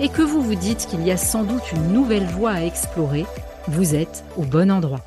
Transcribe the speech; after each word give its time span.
et 0.00 0.08
que 0.08 0.22
vous 0.22 0.40
vous 0.40 0.54
dites 0.54 0.86
qu'il 0.86 1.04
y 1.04 1.10
a 1.10 1.16
sans 1.16 1.42
doute 1.42 1.72
une 1.72 1.92
nouvelle 1.92 2.26
voie 2.26 2.52
à 2.52 2.64
explorer, 2.64 3.26
vous 3.66 3.94
êtes 3.94 4.24
au 4.36 4.42
bon 4.42 4.70
endroit. 4.70 5.04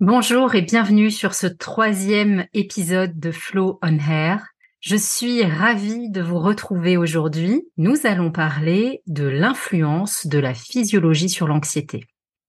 Bonjour 0.00 0.54
et 0.56 0.62
bienvenue 0.62 1.10
sur 1.10 1.34
ce 1.34 1.46
troisième 1.46 2.46
épisode 2.52 3.18
de 3.18 3.30
Flow 3.30 3.78
on 3.80 3.98
Hair. 3.98 4.44
Je 4.80 4.96
suis 4.96 5.44
ravie 5.44 6.10
de 6.10 6.20
vous 6.20 6.40
retrouver 6.40 6.96
aujourd'hui. 6.96 7.62
Nous 7.76 8.06
allons 8.06 8.32
parler 8.32 9.02
de 9.06 9.24
l'influence 9.24 10.26
de 10.26 10.38
la 10.38 10.52
physiologie 10.52 11.28
sur 11.28 11.46
l'anxiété. 11.46 12.04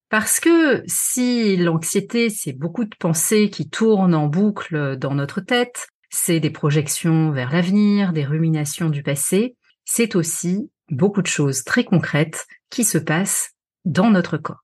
Parce 0.10 0.40
que 0.40 0.84
si 0.88 1.56
l'anxiété, 1.56 2.30
c'est 2.30 2.54
beaucoup 2.54 2.84
de 2.84 2.96
pensées 3.00 3.50
qui 3.50 3.70
tournent 3.70 4.16
en 4.16 4.28
boucle 4.28 4.98
dans 4.98 5.14
notre 5.14 5.40
tête, 5.40 5.88
c'est 6.10 6.40
des 6.40 6.50
projections 6.50 7.32
vers 7.32 7.52
l'avenir, 7.52 8.12
des 8.12 8.26
ruminations 8.26 8.90
du 8.90 9.04
passé, 9.04 9.56
c'est 9.86 10.16
aussi 10.16 10.72
beaucoup 10.90 11.22
de 11.22 11.28
choses 11.28 11.64
très 11.64 11.84
concrètes 11.84 12.48
qui 12.70 12.84
se 12.84 12.98
passent 12.98 13.52
dans 13.86 14.10
notre 14.10 14.38
corps. 14.38 14.64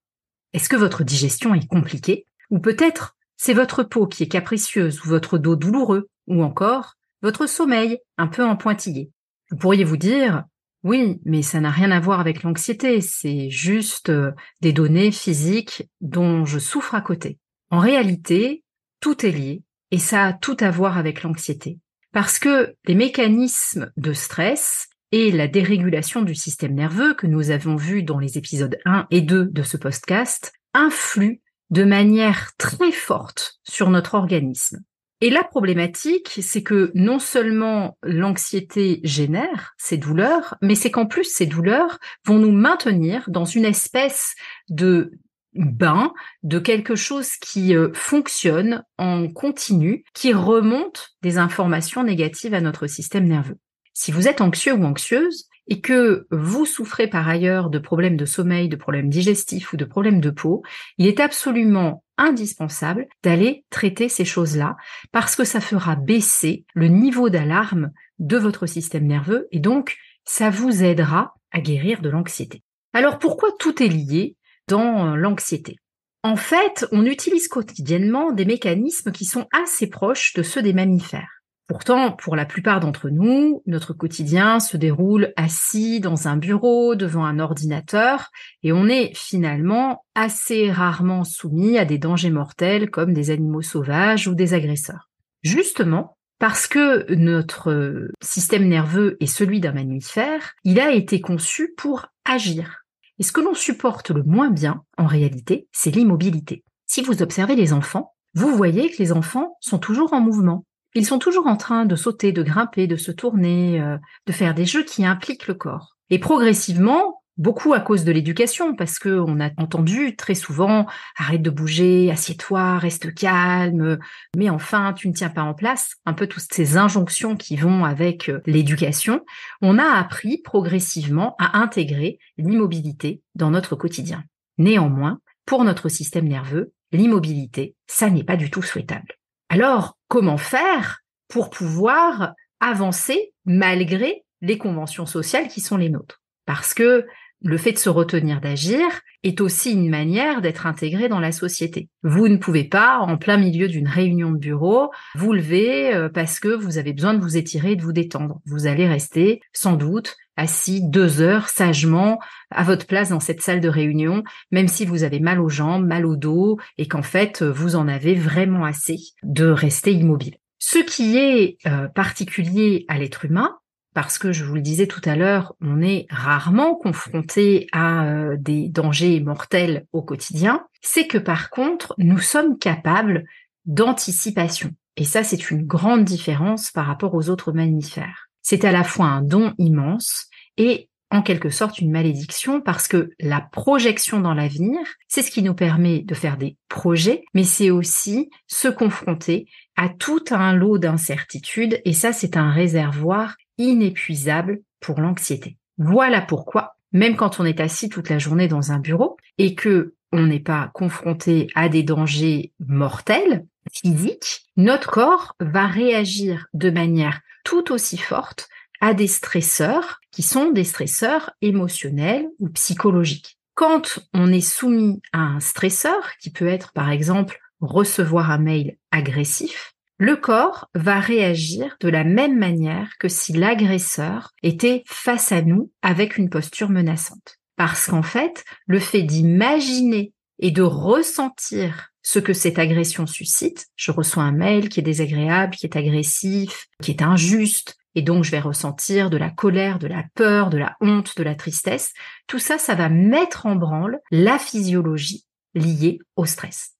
Est-ce 0.53 0.69
que 0.69 0.75
votre 0.75 1.03
digestion 1.03 1.53
est 1.53 1.67
compliquée? 1.67 2.25
Ou 2.49 2.59
peut-être 2.59 3.15
c'est 3.37 3.53
votre 3.53 3.83
peau 3.83 4.07
qui 4.07 4.23
est 4.23 4.27
capricieuse 4.27 5.01
ou 5.01 5.07
votre 5.07 5.37
dos 5.37 5.55
douloureux 5.55 6.09
ou 6.27 6.43
encore 6.43 6.95
votre 7.21 7.47
sommeil 7.47 7.99
un 8.17 8.27
peu 8.27 8.43
en 8.43 8.55
pointillé? 8.55 9.11
Vous 9.49 9.57
pourriez 9.57 9.83
vous 9.83 9.97
dire 9.97 10.45
oui, 10.83 11.21
mais 11.25 11.43
ça 11.43 11.59
n'a 11.59 11.69
rien 11.69 11.91
à 11.91 11.99
voir 11.99 12.19
avec 12.19 12.41
l'anxiété, 12.41 13.01
c'est 13.01 13.51
juste 13.51 14.09
euh, 14.09 14.31
des 14.61 14.73
données 14.73 15.11
physiques 15.11 15.87
dont 16.01 16.43
je 16.45 16.57
souffre 16.57 16.95
à 16.95 17.01
côté. 17.01 17.37
En 17.69 17.77
réalité, 17.77 18.63
tout 18.99 19.25
est 19.25 19.31
lié 19.31 19.63
et 19.91 19.99
ça 19.99 20.25
a 20.25 20.33
tout 20.33 20.57
à 20.59 20.71
voir 20.71 20.97
avec 20.97 21.21
l'anxiété. 21.21 21.77
Parce 22.13 22.39
que 22.39 22.75
les 22.85 22.95
mécanismes 22.95 23.91
de 23.95 24.13
stress 24.13 24.89
et 25.11 25.31
la 25.31 25.47
dérégulation 25.47 26.21
du 26.21 26.35
système 26.35 26.73
nerveux 26.73 27.13
que 27.13 27.27
nous 27.27 27.51
avons 27.51 27.75
vu 27.75 28.03
dans 28.03 28.19
les 28.19 28.37
épisodes 28.37 28.77
1 28.85 29.07
et 29.11 29.21
2 29.21 29.45
de 29.45 29.63
ce 29.63 29.77
podcast 29.77 30.53
influent 30.73 31.37
de 31.69 31.83
manière 31.83 32.51
très 32.57 32.91
forte 32.91 33.59
sur 33.63 33.89
notre 33.89 34.15
organisme. 34.15 34.83
Et 35.23 35.29
la 35.29 35.43
problématique, 35.43 36.39
c'est 36.41 36.63
que 36.63 36.91
non 36.95 37.19
seulement 37.19 37.97
l'anxiété 38.01 39.01
génère 39.03 39.75
ces 39.77 39.97
douleurs, 39.97 40.55
mais 40.61 40.73
c'est 40.73 40.89
qu'en 40.89 41.05
plus 41.05 41.25
ces 41.25 41.45
douleurs 41.45 41.99
vont 42.25 42.39
nous 42.39 42.51
maintenir 42.51 43.29
dans 43.29 43.45
une 43.45 43.65
espèce 43.65 44.33
de 44.69 45.11
bain, 45.53 46.13
de 46.43 46.59
quelque 46.59 46.95
chose 46.95 47.35
qui 47.35 47.75
euh, 47.75 47.89
fonctionne 47.93 48.83
en 48.97 49.27
continu, 49.27 50.03
qui 50.13 50.33
remonte 50.33 51.09
des 51.21 51.37
informations 51.37 52.03
négatives 52.03 52.53
à 52.53 52.61
notre 52.61 52.87
système 52.87 53.27
nerveux. 53.27 53.57
Si 53.93 54.11
vous 54.11 54.27
êtes 54.27 54.41
anxieux 54.41 54.73
ou 54.73 54.83
anxieuse 54.83 55.47
et 55.67 55.81
que 55.81 56.27
vous 56.31 56.65
souffrez 56.65 57.07
par 57.07 57.27
ailleurs 57.27 57.69
de 57.69 57.79
problèmes 57.79 58.17
de 58.17 58.25
sommeil, 58.25 58.69
de 58.69 58.75
problèmes 58.75 59.09
digestifs 59.09 59.73
ou 59.73 59.77
de 59.77 59.85
problèmes 59.85 60.21
de 60.21 60.29
peau, 60.29 60.63
il 60.97 61.07
est 61.07 61.19
absolument 61.19 62.03
indispensable 62.17 63.07
d'aller 63.23 63.65
traiter 63.69 64.09
ces 64.09 64.25
choses-là 64.25 64.77
parce 65.11 65.35
que 65.35 65.43
ça 65.43 65.59
fera 65.59 65.95
baisser 65.95 66.65
le 66.73 66.87
niveau 66.87 67.29
d'alarme 67.29 67.91
de 68.19 68.37
votre 68.37 68.65
système 68.65 69.07
nerveux 69.07 69.47
et 69.51 69.59
donc 69.59 69.97
ça 70.25 70.49
vous 70.49 70.83
aidera 70.83 71.33
à 71.51 71.59
guérir 71.59 72.01
de 72.01 72.09
l'anxiété. 72.09 72.63
Alors 72.93 73.19
pourquoi 73.19 73.49
tout 73.59 73.81
est 73.81 73.87
lié 73.87 74.35
dans 74.67 75.15
l'anxiété? 75.15 75.77
En 76.23 76.35
fait, 76.35 76.85
on 76.91 77.05
utilise 77.05 77.47
quotidiennement 77.47 78.31
des 78.31 78.45
mécanismes 78.45 79.11
qui 79.11 79.25
sont 79.25 79.47
assez 79.51 79.87
proches 79.87 80.33
de 80.33 80.43
ceux 80.43 80.61
des 80.61 80.73
mammifères. 80.73 81.40
Pourtant, 81.71 82.11
pour 82.11 82.35
la 82.35 82.45
plupart 82.45 82.81
d'entre 82.81 83.09
nous, 83.09 83.63
notre 83.65 83.93
quotidien 83.93 84.59
se 84.59 84.75
déroule 84.75 85.31
assis 85.37 86.01
dans 86.01 86.27
un 86.27 86.35
bureau 86.35 86.95
devant 86.95 87.23
un 87.23 87.39
ordinateur 87.39 88.29
et 88.61 88.73
on 88.73 88.89
est 88.89 89.13
finalement 89.15 90.03
assez 90.13 90.69
rarement 90.69 91.23
soumis 91.23 91.77
à 91.77 91.85
des 91.85 91.97
dangers 91.97 92.29
mortels 92.29 92.89
comme 92.89 93.13
des 93.13 93.29
animaux 93.29 93.61
sauvages 93.61 94.27
ou 94.27 94.35
des 94.35 94.53
agresseurs. 94.53 95.09
Justement, 95.43 96.17
parce 96.39 96.67
que 96.67 97.09
notre 97.13 98.09
système 98.21 98.67
nerveux 98.67 99.15
est 99.21 99.25
celui 99.25 99.61
d'un 99.61 99.71
mammifère, 99.71 100.51
il 100.65 100.77
a 100.77 100.91
été 100.91 101.21
conçu 101.21 101.73
pour 101.77 102.07
agir. 102.25 102.83
Et 103.17 103.23
ce 103.23 103.31
que 103.31 103.39
l'on 103.39 103.53
supporte 103.53 104.11
le 104.11 104.23
moins 104.23 104.49
bien, 104.49 104.83
en 104.97 105.07
réalité, 105.07 105.69
c'est 105.71 105.95
l'immobilité. 105.95 106.65
Si 106.85 107.01
vous 107.01 107.21
observez 107.21 107.55
les 107.55 107.71
enfants, 107.71 108.13
vous 108.33 108.57
voyez 108.57 108.91
que 108.91 108.97
les 108.97 109.13
enfants 109.13 109.55
sont 109.61 109.79
toujours 109.79 110.11
en 110.11 110.19
mouvement. 110.19 110.65
Ils 110.93 111.05
sont 111.05 111.19
toujours 111.19 111.47
en 111.47 111.55
train 111.55 111.85
de 111.85 111.95
sauter, 111.95 112.31
de 112.31 112.43
grimper, 112.43 112.87
de 112.87 112.97
se 112.97 113.11
tourner, 113.11 113.81
euh, 113.81 113.97
de 114.27 114.31
faire 114.31 114.53
des 114.53 114.65
jeux 114.65 114.83
qui 114.83 115.05
impliquent 115.05 115.47
le 115.47 115.53
corps. 115.53 115.95
Et 116.09 116.19
progressivement, 116.19 117.21
beaucoup 117.37 117.73
à 117.73 117.79
cause 117.79 118.03
de 118.03 118.11
l'éducation, 118.11 118.75
parce 118.75 118.99
que 118.99 119.09
on 119.09 119.39
a 119.39 119.49
entendu 119.57 120.15
très 120.15 120.35
souvent 120.35 120.85
arrête 121.17 121.41
de 121.41 121.49
bouger, 121.49 122.11
assieds-toi, 122.11 122.77
reste 122.77 123.13
calme, 123.13 123.99
mais 124.35 124.49
enfin 124.49 124.93
tu 124.93 125.07
ne 125.07 125.13
tiens 125.13 125.29
pas 125.29 125.43
en 125.43 125.53
place, 125.53 125.95
un 126.05 126.13
peu 126.13 126.27
toutes 126.27 126.51
ces 126.51 126.77
injonctions 126.77 127.35
qui 127.37 127.55
vont 127.55 127.85
avec 127.85 128.29
euh, 128.29 128.41
l'éducation, 128.45 129.21
on 129.61 129.79
a 129.79 129.85
appris 129.85 130.39
progressivement 130.43 131.35
à 131.39 131.59
intégrer 131.59 132.19
l'immobilité 132.37 133.21
dans 133.35 133.49
notre 133.49 133.75
quotidien. 133.75 134.23
Néanmoins, 134.57 135.19
pour 135.45 135.63
notre 135.63 135.89
système 135.89 136.27
nerveux, 136.27 136.73
l'immobilité, 136.91 137.75
ça 137.87 138.09
n'est 138.09 138.23
pas 138.23 138.37
du 138.37 138.51
tout 138.51 138.61
souhaitable. 138.61 139.20
Alors, 139.53 139.97
comment 140.07 140.37
faire 140.37 141.01
pour 141.27 141.49
pouvoir 141.49 142.35
avancer 142.61 143.33
malgré 143.43 144.23
les 144.39 144.57
conventions 144.57 145.05
sociales 145.05 145.49
qui 145.49 145.59
sont 145.59 145.75
les 145.75 145.89
nôtres? 145.89 146.21
Parce 146.45 146.73
que 146.73 147.05
le 147.41 147.57
fait 147.57 147.73
de 147.73 147.77
se 147.77 147.89
retenir 147.89 148.39
d'agir 148.39 148.85
est 149.23 149.41
aussi 149.41 149.73
une 149.73 149.89
manière 149.89 150.39
d'être 150.39 150.67
intégré 150.67 151.09
dans 151.09 151.19
la 151.19 151.33
société. 151.33 151.89
Vous 152.01 152.29
ne 152.29 152.37
pouvez 152.37 152.63
pas, 152.63 152.99
en 152.99 153.17
plein 153.17 153.35
milieu 153.35 153.67
d'une 153.67 153.89
réunion 153.89 154.31
de 154.31 154.37
bureau, 154.37 154.89
vous 155.15 155.33
lever 155.33 155.93
euh, 155.93 156.07
parce 156.07 156.39
que 156.39 156.47
vous 156.47 156.77
avez 156.77 156.93
besoin 156.93 157.13
de 157.13 157.21
vous 157.21 157.35
étirer 157.35 157.73
et 157.73 157.75
de 157.75 157.83
vous 157.83 157.91
détendre. 157.91 158.39
Vous 158.45 158.67
allez 158.67 158.87
rester 158.87 159.41
sans 159.51 159.73
doute 159.73 160.15
assis 160.41 160.81
deux 160.81 161.21
heures 161.21 161.49
sagement 161.49 162.19
à 162.49 162.63
votre 162.63 162.87
place 162.87 163.09
dans 163.09 163.19
cette 163.19 163.41
salle 163.41 163.61
de 163.61 163.69
réunion, 163.69 164.23
même 164.51 164.67
si 164.67 164.85
vous 164.85 165.03
avez 165.03 165.19
mal 165.19 165.39
aux 165.39 165.49
jambes, 165.49 165.85
mal 165.85 166.05
au 166.05 166.15
dos, 166.15 166.57
et 166.77 166.87
qu'en 166.87 167.03
fait 167.03 167.43
vous 167.43 167.75
en 167.75 167.87
avez 167.87 168.15
vraiment 168.15 168.65
assez 168.65 168.97
de 169.23 169.45
rester 169.45 169.93
immobile. 169.93 170.37
Ce 170.57 170.79
qui 170.79 171.17
est 171.17 171.57
euh, 171.67 171.87
particulier 171.87 172.85
à 172.87 172.97
l'être 172.97 173.25
humain, 173.25 173.57
parce 173.93 174.17
que 174.17 174.31
je 174.31 174.43
vous 174.43 174.55
le 174.55 174.61
disais 174.61 174.87
tout 174.87 175.01
à 175.05 175.15
l'heure, 175.15 175.53
on 175.61 175.81
est 175.81 176.07
rarement 176.09 176.75
confronté 176.75 177.67
à 177.71 178.05
euh, 178.05 178.37
des 178.39 178.69
dangers 178.69 179.19
mortels 179.19 179.85
au 179.91 180.01
quotidien, 180.01 180.65
c'est 180.81 181.07
que 181.07 181.17
par 181.17 181.49
contre, 181.49 181.93
nous 181.97 182.19
sommes 182.19 182.57
capables 182.57 183.25
d'anticipation. 183.65 184.71
Et 184.97 185.03
ça, 185.03 185.23
c'est 185.23 185.51
une 185.51 185.65
grande 185.65 186.03
différence 186.03 186.71
par 186.71 186.87
rapport 186.87 187.13
aux 187.13 187.29
autres 187.29 187.51
mammifères. 187.51 188.29
C'est 188.41 188.65
à 188.65 188.71
la 188.71 188.83
fois 188.83 189.05
un 189.05 189.21
don 189.21 189.53
immense 189.57 190.27
et 190.57 190.89
en 191.09 191.21
quelque 191.21 191.49
sorte 191.49 191.79
une 191.79 191.91
malédiction 191.91 192.61
parce 192.61 192.87
que 192.87 193.11
la 193.19 193.41
projection 193.41 194.21
dans 194.21 194.33
l'avenir, 194.33 194.79
c'est 195.09 195.21
ce 195.21 195.31
qui 195.31 195.43
nous 195.43 195.53
permet 195.53 195.99
de 195.99 196.15
faire 196.15 196.37
des 196.37 196.55
projets, 196.69 197.23
mais 197.33 197.43
c'est 197.43 197.69
aussi 197.69 198.29
se 198.47 198.69
confronter 198.69 199.47
à 199.75 199.89
tout 199.89 200.23
un 200.31 200.53
lot 200.53 200.77
d'incertitudes 200.77 201.81
et 201.83 201.93
ça 201.93 202.13
c'est 202.13 202.37
un 202.37 202.51
réservoir 202.51 203.35
inépuisable 203.57 204.61
pour 204.79 205.01
l'anxiété. 205.01 205.57
Voilà 205.77 206.21
pourquoi 206.21 206.75
même 206.91 207.15
quand 207.15 207.39
on 207.39 207.45
est 207.45 207.59
assis 207.59 207.89
toute 207.89 208.09
la 208.09 208.19
journée 208.19 208.47
dans 208.47 208.71
un 208.71 208.79
bureau 208.79 209.17
et 209.37 209.55
que 209.55 209.95
on 210.11 210.25
n'est 210.27 210.41
pas 210.41 210.71
confronté 210.73 211.47
à 211.55 211.69
des 211.69 211.83
dangers 211.83 212.51
mortels, 212.59 213.45
physiques, 213.71 214.41
notre 214.57 214.91
corps 214.91 215.35
va 215.39 215.67
réagir 215.67 216.47
de 216.53 216.69
manière 216.69 217.21
tout 217.45 217.71
aussi 217.71 217.97
forte 217.97 218.49
à 218.81 218.93
des 218.93 219.07
stresseurs 219.07 220.01
qui 220.11 220.23
sont 220.23 220.51
des 220.51 220.63
stresseurs 220.63 221.31
émotionnels 221.41 222.27
ou 222.39 222.49
psychologiques. 222.49 223.37
Quand 223.53 223.99
on 224.13 224.31
est 224.33 224.41
soumis 224.41 225.01
à 225.13 225.19
un 225.19 225.39
stresseur, 225.39 226.11
qui 226.19 226.31
peut 226.31 226.47
être 226.47 226.73
par 226.73 226.89
exemple 226.89 227.39
recevoir 227.61 228.31
un 228.31 228.39
mail 228.39 228.77
agressif, 228.91 229.73
le 229.99 230.15
corps 230.15 230.67
va 230.73 230.99
réagir 230.99 231.77
de 231.79 231.87
la 231.87 232.03
même 232.03 232.37
manière 232.37 232.97
que 232.99 233.07
si 233.07 233.33
l'agresseur 233.33 234.31
était 234.41 234.83
face 234.87 235.31
à 235.31 235.43
nous 235.43 235.71
avec 235.83 236.17
une 236.17 236.31
posture 236.31 236.69
menaçante. 236.69 237.37
Parce 237.55 237.85
qu'en 237.85 238.01
fait, 238.01 238.43
le 238.65 238.79
fait 238.79 239.03
d'imaginer 239.03 240.13
et 240.39 240.49
de 240.49 240.63
ressentir 240.63 241.90
ce 242.03 242.19
que 242.19 242.33
cette 242.33 242.59
agression 242.59 243.05
suscite, 243.07 243.67
je 243.75 243.91
reçois 243.91 244.23
un 244.23 244.31
mail 244.31 244.69
qui 244.69 244.79
est 244.79 244.83
désagréable, 244.83 245.55
qui 245.55 245.65
est 245.65 245.77
agressif, 245.77 246.67
qui 246.81 246.91
est 246.91 247.01
injuste, 247.01 247.77
et 247.95 248.01
donc 248.01 248.23
je 248.23 248.31
vais 248.31 248.39
ressentir 248.39 249.09
de 249.09 249.17
la 249.17 249.29
colère, 249.29 249.79
de 249.79 249.87
la 249.87 250.03
peur, 250.15 250.49
de 250.49 250.57
la 250.57 250.75
honte, 250.81 251.15
de 251.17 251.23
la 251.23 251.35
tristesse, 251.35 251.93
tout 252.27 252.39
ça, 252.39 252.57
ça 252.57 252.75
va 252.75 252.89
mettre 252.89 253.45
en 253.45 253.55
branle 253.55 253.99
la 254.11 254.39
physiologie 254.39 255.25
liée 255.53 255.99
au 256.15 256.25
stress. 256.25 256.71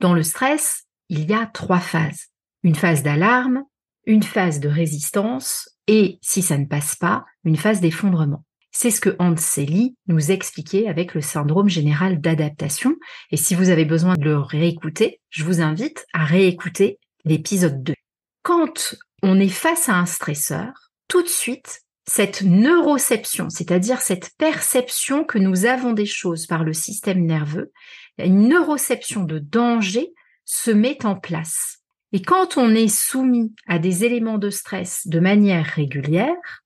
Dans 0.00 0.14
le 0.14 0.22
stress, 0.22 0.84
il 1.08 1.28
y 1.28 1.34
a 1.34 1.46
trois 1.46 1.80
phases 1.80 2.30
une 2.62 2.74
phase 2.74 3.02
d'alarme, 3.02 3.64
une 4.06 4.22
phase 4.22 4.60
de 4.60 4.68
résistance 4.68 5.70
et, 5.86 6.18
si 6.22 6.42
ça 6.42 6.58
ne 6.58 6.66
passe 6.66 6.94
pas, 6.94 7.24
une 7.44 7.56
phase 7.56 7.80
d'effondrement. 7.80 8.44
C'est 8.72 8.90
ce 8.90 9.00
que 9.00 9.16
Hans 9.18 9.36
Selye 9.36 9.96
nous 10.06 10.30
expliquait 10.30 10.86
avec 10.86 11.14
le 11.14 11.20
syndrome 11.20 11.68
général 11.68 12.20
d'adaptation. 12.20 12.94
Et 13.30 13.36
si 13.36 13.54
vous 13.54 13.70
avez 13.70 13.84
besoin 13.84 14.14
de 14.14 14.24
le 14.24 14.38
réécouter, 14.38 15.20
je 15.28 15.44
vous 15.44 15.60
invite 15.60 16.06
à 16.12 16.24
réécouter 16.24 16.98
l'épisode 17.24 17.82
2. 17.82 17.94
Quand 18.42 18.94
on 19.22 19.40
est 19.40 19.48
face 19.48 19.88
à 19.88 19.96
un 19.96 20.06
stresseur, 20.06 20.92
tout 21.08 21.22
de 21.22 21.28
suite, 21.28 21.82
cette 22.06 22.42
neuroception, 22.42 23.50
c'est-à-dire 23.50 24.00
cette 24.00 24.30
perception 24.38 25.24
que 25.24 25.38
nous 25.38 25.66
avons 25.66 25.92
des 25.92 26.06
choses 26.06 26.46
par 26.46 26.64
le 26.64 26.72
système 26.72 27.24
nerveux, 27.24 27.72
une 28.18 28.48
neuroception 28.48 29.24
de 29.24 29.38
danger 29.38 30.12
se 30.44 30.70
met 30.70 31.04
en 31.04 31.16
place. 31.16 31.78
Et 32.12 32.22
quand 32.22 32.56
on 32.56 32.74
est 32.74 32.88
soumis 32.88 33.54
à 33.68 33.78
des 33.78 34.04
éléments 34.04 34.38
de 34.38 34.50
stress 34.50 35.06
de 35.06 35.20
manière 35.20 35.64
régulière, 35.64 36.64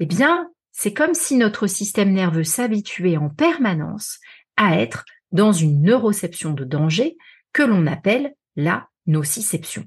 eh 0.00 0.06
bien, 0.06 0.48
c'est 0.78 0.92
comme 0.92 1.14
si 1.14 1.36
notre 1.36 1.66
système 1.66 2.12
nerveux 2.12 2.44
s'habituait 2.44 3.16
en 3.16 3.30
permanence 3.30 4.18
à 4.58 4.76
être 4.78 5.06
dans 5.32 5.50
une 5.50 5.80
neuroception 5.82 6.52
de 6.52 6.64
danger 6.64 7.16
que 7.54 7.62
l'on 7.62 7.86
appelle 7.86 8.34
la 8.56 8.86
nociception. 9.06 9.86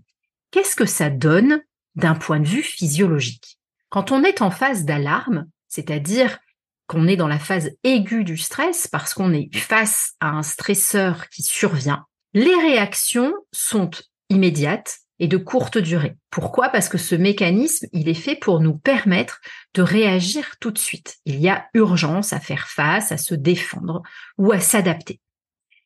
Qu'est-ce 0.50 0.75
que 0.75 0.88
ça 0.88 1.12
donne 1.12 1.62
d'un 1.94 2.15
point 2.15 2.39
de 2.39 2.47
vue 2.47 2.63
physiologique? 2.63 3.59
Quand 3.89 4.12
on 4.12 4.24
est 4.24 4.41
en 4.41 4.50
phase 4.50 4.83
d'alarme, 4.83 5.45
c'est-à-dire 5.68 6.39
qu'on 6.88 7.07
est 7.07 7.18
dans 7.18 7.27
la 7.27 7.39
phase 7.39 7.69
aiguë 7.83 8.24
du 8.24 8.38
stress 8.38 8.88
parce 8.88 9.13
qu'on 9.13 9.31
est 9.31 9.56
face 9.56 10.13
à 10.19 10.30
un 10.30 10.44
stresseur 10.44 11.30
qui 11.30 11.44
survient, 11.44 12.06
les 12.33 12.56
réactions 12.56 13.36
sont 13.51 13.91
immédiate 14.30 14.97
et 15.19 15.27
de 15.27 15.38
courte 15.38 15.77
durée. 15.77 16.16
Pourquoi? 16.30 16.69
Parce 16.69 16.89
que 16.89 16.98
ce 16.98 17.16
mécanisme, 17.16 17.88
il 17.94 18.07
est 18.07 18.13
fait 18.13 18.36
pour 18.36 18.62
nous 18.62 18.77
permettre 18.77 19.42
de 19.74 19.81
réagir 19.81 20.56
tout 20.60 20.71
de 20.71 20.77
suite. 20.77 21.18
Il 21.25 21.39
y 21.39 21.50
a 21.50 21.68
urgence 21.74 22.33
à 22.33 22.39
faire 22.39 22.68
face, 22.68 23.12
à 23.12 23.18
se 23.18 23.36
défendre 23.36 24.01
ou 24.38 24.51
à 24.51 24.60
s'adapter. 24.60 25.19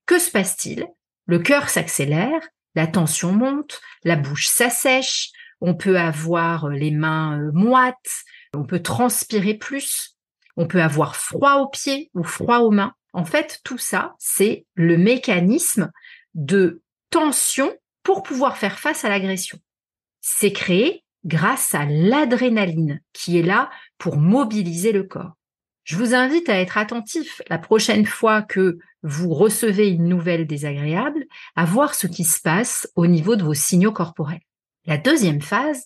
Que 0.05 0.19
se 0.19 0.31
passe-t-il? 0.31 0.85
Le 1.25 1.39
cœur 1.39 1.69
s'accélère, 1.69 2.41
la 2.75 2.87
tension 2.87 3.31
monte, 3.31 3.81
la 4.03 4.15
bouche 4.15 4.47
s'assèche, 4.47 5.31
on 5.61 5.75
peut 5.75 5.97
avoir 5.97 6.69
les 6.69 6.91
mains 6.91 7.39
euh, 7.39 7.51
moites, 7.53 8.23
on 8.53 8.65
peut 8.65 8.81
transpirer 8.81 9.53
plus, 9.53 10.17
on 10.57 10.67
peut 10.67 10.81
avoir 10.81 11.15
froid 11.15 11.55
aux 11.55 11.69
pieds 11.69 12.11
ou 12.13 12.23
froid 12.23 12.59
aux 12.59 12.71
mains. 12.71 12.93
En 13.13 13.25
fait, 13.25 13.61
tout 13.63 13.77
ça, 13.77 14.15
c'est 14.19 14.65
le 14.75 14.97
mécanisme 14.97 15.91
de 16.33 16.81
tension 17.09 17.73
pour 18.03 18.23
pouvoir 18.23 18.57
faire 18.57 18.79
face 18.79 19.05
à 19.05 19.09
l'agression. 19.09 19.57
C'est 20.21 20.51
créé 20.51 21.03
grâce 21.25 21.73
à 21.73 21.85
l'adrénaline 21.85 23.01
qui 23.13 23.37
est 23.37 23.43
là 23.43 23.69
pour 23.97 24.17
mobiliser 24.17 24.91
le 24.91 25.03
corps. 25.03 25.33
Je 25.83 25.97
vous 25.97 26.13
invite 26.13 26.47
à 26.47 26.59
être 26.59 26.77
attentif 26.77 27.41
la 27.49 27.57
prochaine 27.57 28.05
fois 28.05 28.41
que 28.41 28.77
vous 29.03 29.33
recevez 29.33 29.89
une 29.89 30.07
nouvelle 30.07 30.47
désagréable, 30.47 31.25
à 31.55 31.65
voir 31.65 31.93
ce 31.93 32.07
qui 32.07 32.23
se 32.23 32.39
passe 32.39 32.87
au 32.95 33.05
niveau 33.05 33.35
de 33.35 33.43
vos 33.43 33.53
signaux 33.53 33.91
corporels. 33.91 34.39
La 34.85 34.97
deuxième 34.97 35.41
phase, 35.41 35.83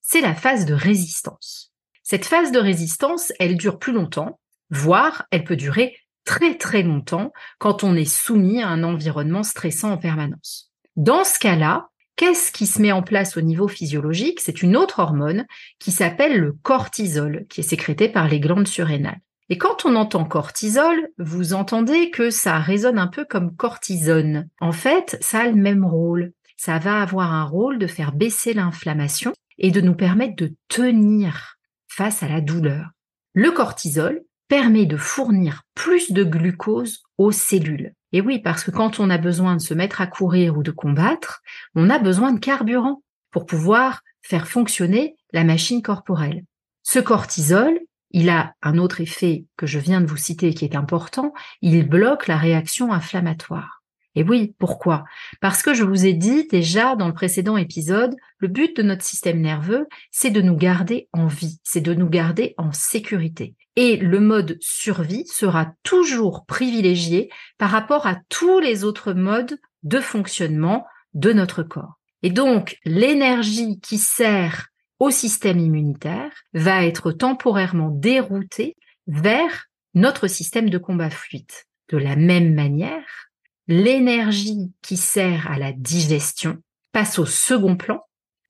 c'est 0.00 0.20
la 0.20 0.34
phase 0.34 0.66
de 0.66 0.74
résistance. 0.74 1.72
Cette 2.04 2.24
phase 2.24 2.52
de 2.52 2.60
résistance, 2.60 3.32
elle 3.40 3.56
dure 3.56 3.78
plus 3.78 3.92
longtemps, 3.92 4.40
voire 4.70 5.26
elle 5.32 5.44
peut 5.44 5.56
durer 5.56 5.96
très 6.24 6.56
très 6.56 6.82
longtemps 6.82 7.32
quand 7.58 7.82
on 7.82 7.96
est 7.96 8.04
soumis 8.04 8.62
à 8.62 8.68
un 8.68 8.84
environnement 8.84 9.42
stressant 9.42 9.92
en 9.92 9.98
permanence. 9.98 10.69
Dans 10.96 11.24
ce 11.24 11.38
cas-là, 11.38 11.88
qu'est-ce 12.16 12.52
qui 12.52 12.66
se 12.66 12.82
met 12.82 12.92
en 12.92 13.02
place 13.02 13.36
au 13.36 13.40
niveau 13.40 13.68
physiologique? 13.68 14.40
C'est 14.40 14.62
une 14.62 14.76
autre 14.76 14.98
hormone 14.98 15.46
qui 15.78 15.92
s'appelle 15.92 16.38
le 16.38 16.52
cortisol, 16.52 17.46
qui 17.48 17.60
est 17.60 17.64
sécrété 17.64 18.08
par 18.08 18.28
les 18.28 18.40
glandes 18.40 18.68
surrénales. 18.68 19.20
Et 19.48 19.58
quand 19.58 19.84
on 19.84 19.96
entend 19.96 20.24
cortisol, 20.24 21.08
vous 21.18 21.54
entendez 21.54 22.10
que 22.10 22.30
ça 22.30 22.58
résonne 22.58 22.98
un 22.98 23.08
peu 23.08 23.24
comme 23.24 23.56
cortisone. 23.56 24.48
En 24.60 24.72
fait, 24.72 25.18
ça 25.20 25.40
a 25.40 25.48
le 25.48 25.56
même 25.56 25.84
rôle. 25.84 26.32
Ça 26.56 26.78
va 26.78 27.02
avoir 27.02 27.32
un 27.32 27.44
rôle 27.44 27.78
de 27.78 27.86
faire 27.86 28.12
baisser 28.12 28.52
l'inflammation 28.52 29.32
et 29.58 29.70
de 29.70 29.80
nous 29.80 29.94
permettre 29.94 30.36
de 30.36 30.54
tenir 30.68 31.56
face 31.88 32.22
à 32.22 32.28
la 32.28 32.40
douleur. 32.40 32.90
Le 33.34 33.50
cortisol 33.50 34.22
permet 34.46 34.86
de 34.86 34.96
fournir 34.96 35.62
plus 35.74 36.12
de 36.12 36.24
glucose 36.24 37.02
aux 37.18 37.32
cellules. 37.32 37.94
Et 38.12 38.20
oui, 38.20 38.40
parce 38.40 38.64
que 38.64 38.70
quand 38.70 38.98
on 39.00 39.10
a 39.10 39.18
besoin 39.18 39.56
de 39.56 39.60
se 39.60 39.74
mettre 39.74 40.00
à 40.00 40.06
courir 40.06 40.58
ou 40.58 40.62
de 40.62 40.70
combattre, 40.70 41.42
on 41.74 41.90
a 41.90 41.98
besoin 41.98 42.32
de 42.32 42.40
carburant 42.40 43.02
pour 43.30 43.46
pouvoir 43.46 44.02
faire 44.22 44.48
fonctionner 44.48 45.16
la 45.32 45.44
machine 45.44 45.82
corporelle. 45.82 46.44
Ce 46.82 46.98
cortisol, 46.98 47.78
il 48.10 48.28
a 48.28 48.54
un 48.62 48.78
autre 48.78 49.00
effet 49.00 49.44
que 49.56 49.66
je 49.66 49.78
viens 49.78 50.00
de 50.00 50.06
vous 50.06 50.16
citer 50.16 50.52
qui 50.54 50.64
est 50.64 50.74
important, 50.74 51.32
il 51.62 51.88
bloque 51.88 52.26
la 52.26 52.36
réaction 52.36 52.92
inflammatoire. 52.92 53.80
Et 54.16 54.24
oui, 54.24 54.54
pourquoi? 54.58 55.04
Parce 55.40 55.62
que 55.62 55.72
je 55.72 55.84
vous 55.84 56.04
ai 56.04 56.12
dit 56.12 56.48
déjà 56.48 56.96
dans 56.96 57.06
le 57.06 57.14
précédent 57.14 57.56
épisode, 57.56 58.16
le 58.38 58.48
but 58.48 58.76
de 58.76 58.82
notre 58.82 59.04
système 59.04 59.40
nerveux, 59.40 59.86
c'est 60.10 60.30
de 60.30 60.40
nous 60.40 60.56
garder 60.56 61.08
en 61.12 61.26
vie, 61.28 61.60
c'est 61.62 61.80
de 61.80 61.94
nous 61.94 62.08
garder 62.08 62.54
en 62.58 62.72
sécurité. 62.72 63.54
Et 63.76 63.96
le 63.96 64.20
mode 64.20 64.58
survie 64.60 65.26
sera 65.26 65.72
toujours 65.82 66.44
privilégié 66.44 67.30
par 67.58 67.70
rapport 67.70 68.06
à 68.06 68.18
tous 68.28 68.60
les 68.60 68.84
autres 68.84 69.12
modes 69.12 69.58
de 69.82 70.00
fonctionnement 70.00 70.86
de 71.14 71.32
notre 71.32 71.62
corps. 71.62 71.98
Et 72.22 72.30
donc, 72.30 72.78
l'énergie 72.84 73.80
qui 73.80 73.98
sert 73.98 74.68
au 74.98 75.10
système 75.10 75.58
immunitaire 75.58 76.30
va 76.52 76.84
être 76.84 77.12
temporairement 77.12 77.88
déroutée 77.90 78.76
vers 79.06 79.66
notre 79.94 80.26
système 80.26 80.68
de 80.68 80.78
combat 80.78 81.10
fluide. 81.10 81.50
De 81.88 81.96
la 81.96 82.16
même 82.16 82.54
manière, 82.54 83.30
l'énergie 83.66 84.72
qui 84.82 84.96
sert 84.96 85.50
à 85.50 85.58
la 85.58 85.72
digestion 85.72 86.58
passe 86.92 87.18
au 87.18 87.26
second 87.26 87.76
plan 87.76 88.00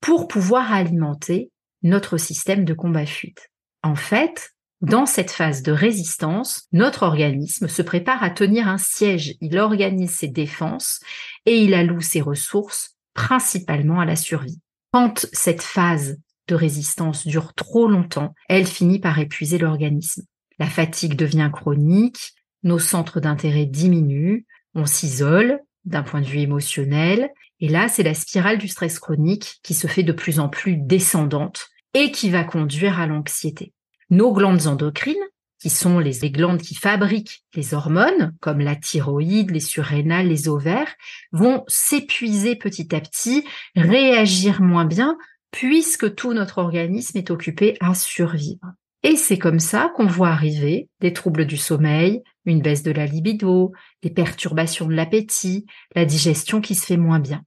pour 0.00 0.28
pouvoir 0.28 0.72
alimenter 0.72 1.50
notre 1.82 2.16
système 2.16 2.64
de 2.64 2.74
combat 2.74 3.06
fuite. 3.06 3.50
En 3.82 3.94
fait, 3.94 4.50
dans 4.80 5.04
cette 5.04 5.30
phase 5.30 5.62
de 5.62 5.72
résistance, 5.72 6.66
notre 6.72 7.02
organisme 7.02 7.68
se 7.68 7.82
prépare 7.82 8.22
à 8.22 8.30
tenir 8.30 8.66
un 8.66 8.78
siège, 8.78 9.34
il 9.40 9.58
organise 9.58 10.12
ses 10.12 10.28
défenses 10.28 11.00
et 11.44 11.58
il 11.58 11.74
alloue 11.74 12.00
ses 12.00 12.22
ressources 12.22 12.96
principalement 13.12 14.00
à 14.00 14.06
la 14.06 14.16
survie. 14.16 14.60
Quand 14.92 15.26
cette 15.32 15.62
phase 15.62 16.18
de 16.48 16.54
résistance 16.54 17.26
dure 17.26 17.52
trop 17.54 17.88
longtemps, 17.88 18.34
elle 18.48 18.66
finit 18.66 18.98
par 18.98 19.18
épuiser 19.18 19.58
l'organisme. 19.58 20.22
La 20.58 20.66
fatigue 20.66 21.14
devient 21.14 21.50
chronique, 21.52 22.32
nos 22.62 22.78
centres 22.78 23.20
d'intérêt 23.20 23.66
diminuent, 23.66 24.46
on 24.74 24.86
s'isole 24.86 25.60
d'un 25.84 26.02
point 26.02 26.20
de 26.20 26.26
vue 26.26 26.40
émotionnel, 26.40 27.30
et 27.60 27.68
là, 27.68 27.88
c'est 27.88 28.02
la 28.02 28.14
spirale 28.14 28.58
du 28.58 28.68
stress 28.68 28.98
chronique 28.98 29.60
qui 29.62 29.74
se 29.74 29.86
fait 29.86 30.02
de 30.02 30.12
plus 30.12 30.40
en 30.40 30.48
plus 30.48 30.76
descendante 30.76 31.68
et 31.92 32.10
qui 32.10 32.30
va 32.30 32.44
conduire 32.44 32.98
à 32.98 33.06
l'anxiété. 33.06 33.74
Nos 34.10 34.32
glandes 34.32 34.66
endocrines, 34.66 35.16
qui 35.60 35.70
sont 35.70 35.98
les, 35.98 36.30
glandes 36.30 36.60
qui 36.60 36.74
fabriquent 36.74 37.44
les 37.54 37.74
hormones, 37.74 38.34
comme 38.40 38.60
la 38.60 38.76
thyroïde, 38.76 39.50
les 39.50 39.60
surrénales, 39.60 40.28
les 40.28 40.48
ovaires, 40.48 40.94
vont 41.32 41.64
s'épuiser 41.68 42.56
petit 42.56 42.94
à 42.94 43.00
petit, 43.00 43.44
réagir 43.76 44.62
moins 44.62 44.86
bien, 44.86 45.16
puisque 45.50 46.14
tout 46.14 46.32
notre 46.32 46.58
organisme 46.58 47.18
est 47.18 47.30
occupé 47.30 47.76
à 47.80 47.94
survivre. 47.94 48.72
Et 49.02 49.16
c'est 49.16 49.38
comme 49.38 49.60
ça 49.60 49.92
qu'on 49.94 50.06
voit 50.06 50.28
arriver 50.28 50.88
des 51.00 51.12
troubles 51.12 51.46
du 51.46 51.56
sommeil, 51.56 52.22
une 52.44 52.62
baisse 52.62 52.82
de 52.82 52.90
la 52.90 53.06
libido, 53.06 53.72
des 54.02 54.10
perturbations 54.10 54.86
de 54.86 54.94
l'appétit, 54.94 55.66
la 55.94 56.04
digestion 56.04 56.60
qui 56.60 56.74
se 56.74 56.84
fait 56.84 56.96
moins 56.96 57.20
bien. 57.20 57.42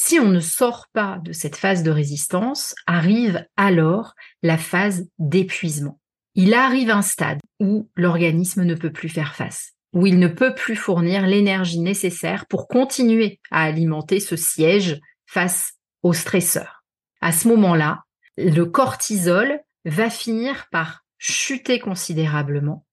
Si 0.00 0.20
on 0.20 0.28
ne 0.28 0.38
sort 0.38 0.86
pas 0.92 1.18
de 1.24 1.32
cette 1.32 1.56
phase 1.56 1.82
de 1.82 1.90
résistance, 1.90 2.72
arrive 2.86 3.44
alors 3.56 4.14
la 4.44 4.56
phase 4.56 5.08
d'épuisement. 5.18 5.98
Il 6.36 6.54
arrive 6.54 6.90
un 6.90 7.02
stade 7.02 7.40
où 7.58 7.90
l'organisme 7.96 8.62
ne 8.62 8.76
peut 8.76 8.92
plus 8.92 9.08
faire 9.08 9.34
face, 9.34 9.72
où 9.92 10.06
il 10.06 10.20
ne 10.20 10.28
peut 10.28 10.54
plus 10.54 10.76
fournir 10.76 11.26
l'énergie 11.26 11.80
nécessaire 11.80 12.46
pour 12.46 12.68
continuer 12.68 13.40
à 13.50 13.64
alimenter 13.64 14.20
ce 14.20 14.36
siège 14.36 15.00
face 15.26 15.72
au 16.04 16.12
stresseur. 16.12 16.84
À 17.20 17.32
ce 17.32 17.48
moment-là, 17.48 18.04
le 18.36 18.66
cortisol 18.66 19.58
va 19.84 20.10
finir 20.10 20.68
par 20.70 21.04
chuter 21.18 21.80
considérablement 21.80 22.86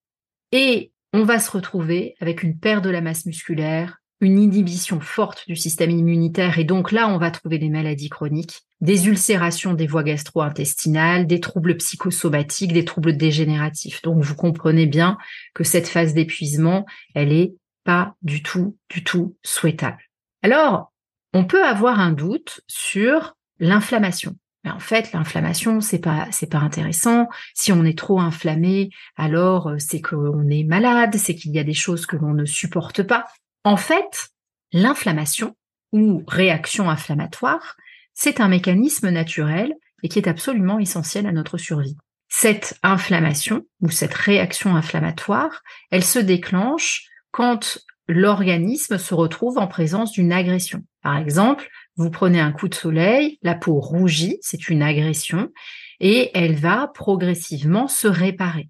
et 0.50 0.90
on 1.12 1.22
va 1.22 1.38
se 1.38 1.52
retrouver 1.52 2.16
avec 2.18 2.42
une 2.42 2.58
perte 2.58 2.82
de 2.82 2.90
la 2.90 3.00
masse 3.00 3.26
musculaire, 3.26 3.98
une 4.20 4.38
inhibition 4.38 5.00
forte 5.00 5.44
du 5.46 5.56
système 5.56 5.90
immunitaire 5.90 6.58
et 6.58 6.64
donc 6.64 6.92
là, 6.92 7.08
on 7.08 7.18
va 7.18 7.30
trouver 7.30 7.58
des 7.58 7.68
maladies 7.68 8.08
chroniques, 8.08 8.62
des 8.80 9.08
ulcérations 9.08 9.74
des 9.74 9.86
voies 9.86 10.02
gastro-intestinales, 10.02 11.26
des 11.26 11.40
troubles 11.40 11.76
psychosomatiques, 11.76 12.72
des 12.72 12.84
troubles 12.84 13.16
dégénératifs. 13.16 14.02
Donc 14.02 14.22
vous 14.22 14.34
comprenez 14.34 14.86
bien 14.86 15.18
que 15.54 15.64
cette 15.64 15.88
phase 15.88 16.14
d'épuisement, 16.14 16.86
elle 17.14 17.32
est 17.32 17.54
pas 17.84 18.14
du 18.22 18.42
tout, 18.42 18.76
du 18.88 19.04
tout 19.04 19.36
souhaitable. 19.42 20.02
Alors, 20.42 20.92
on 21.32 21.44
peut 21.44 21.64
avoir 21.64 22.00
un 22.00 22.12
doute 22.12 22.60
sur 22.66 23.36
l'inflammation. 23.58 24.36
Mais 24.64 24.72
en 24.72 24.80
fait, 24.80 25.12
l'inflammation, 25.12 25.80
c'est 25.80 26.00
pas, 26.00 26.26
c'est 26.32 26.50
pas 26.50 26.58
intéressant. 26.58 27.28
Si 27.54 27.70
on 27.72 27.84
est 27.84 27.96
trop 27.96 28.20
inflammé, 28.20 28.90
alors 29.16 29.68
euh, 29.68 29.76
c'est 29.78 30.00
qu'on 30.00 30.48
est 30.48 30.64
malade, 30.64 31.14
c'est 31.16 31.36
qu'il 31.36 31.52
y 31.52 31.60
a 31.60 31.64
des 31.64 31.72
choses 31.72 32.04
que 32.04 32.16
l'on 32.16 32.34
ne 32.34 32.44
supporte 32.44 33.04
pas. 33.04 33.26
En 33.66 33.76
fait, 33.76 34.28
l'inflammation 34.70 35.56
ou 35.90 36.22
réaction 36.28 36.88
inflammatoire, 36.88 37.74
c'est 38.14 38.40
un 38.40 38.46
mécanisme 38.46 39.08
naturel 39.10 39.74
et 40.04 40.08
qui 40.08 40.20
est 40.20 40.28
absolument 40.28 40.78
essentiel 40.78 41.26
à 41.26 41.32
notre 41.32 41.58
survie. 41.58 41.96
Cette 42.28 42.78
inflammation 42.84 43.66
ou 43.80 43.90
cette 43.90 44.14
réaction 44.14 44.76
inflammatoire, 44.76 45.64
elle 45.90 46.04
se 46.04 46.20
déclenche 46.20 47.08
quand 47.32 47.80
l'organisme 48.06 48.98
se 48.98 49.14
retrouve 49.14 49.58
en 49.58 49.66
présence 49.66 50.12
d'une 50.12 50.30
agression. 50.30 50.84
Par 51.02 51.16
exemple, 51.16 51.68
vous 51.96 52.10
prenez 52.10 52.38
un 52.38 52.52
coup 52.52 52.68
de 52.68 52.74
soleil, 52.76 53.40
la 53.42 53.56
peau 53.56 53.80
rougit, 53.80 54.38
c'est 54.42 54.68
une 54.68 54.82
agression, 54.84 55.50
et 55.98 56.30
elle 56.38 56.54
va 56.54 56.86
progressivement 56.94 57.88
se 57.88 58.06
réparer 58.06 58.68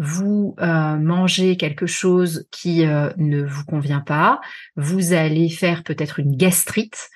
vous 0.00 0.54
euh, 0.60 0.96
mangez 0.96 1.58
quelque 1.58 1.86
chose 1.86 2.48
qui 2.50 2.86
euh, 2.86 3.10
ne 3.18 3.42
vous 3.42 3.66
convient 3.66 4.00
pas, 4.00 4.40
vous 4.74 5.12
allez 5.12 5.50
faire 5.50 5.84
peut-être 5.84 6.18
une 6.18 6.36
gastrite 6.36 7.10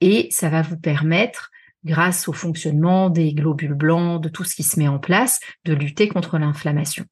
et 0.00 0.28
ça 0.30 0.48
va 0.48 0.62
vous 0.62 0.78
permettre, 0.78 1.50
grâce 1.84 2.28
au 2.28 2.32
fonctionnement 2.32 3.10
des 3.10 3.34
globules 3.34 3.74
blancs, 3.74 4.22
de 4.22 4.28
tout 4.28 4.44
ce 4.44 4.54
qui 4.54 4.62
se 4.62 4.78
met 4.78 4.86
en 4.86 5.00
place, 5.00 5.40
de 5.64 5.74
lutter 5.74 6.06
contre 6.06 6.38
l'inflammation. 6.38 7.04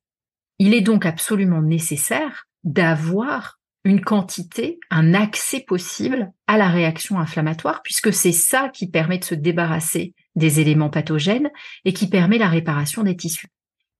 Il 0.60 0.74
est 0.74 0.80
donc 0.80 1.04
absolument 1.04 1.60
nécessaire 1.60 2.46
d'avoir 2.62 3.58
une 3.82 4.02
quantité, 4.02 4.78
un 4.90 5.12
accès 5.12 5.60
possible 5.60 6.30
à 6.46 6.56
la 6.56 6.68
réaction 6.68 7.18
inflammatoire, 7.18 7.82
puisque 7.82 8.12
c'est 8.12 8.30
ça 8.30 8.68
qui 8.68 8.88
permet 8.88 9.18
de 9.18 9.24
se 9.24 9.34
débarrasser 9.34 10.14
des 10.36 10.60
éléments 10.60 10.90
pathogènes 10.90 11.50
et 11.84 11.92
qui 11.92 12.08
permet 12.08 12.38
la 12.38 12.48
réparation 12.48 13.02
des 13.02 13.16
tissus. 13.16 13.48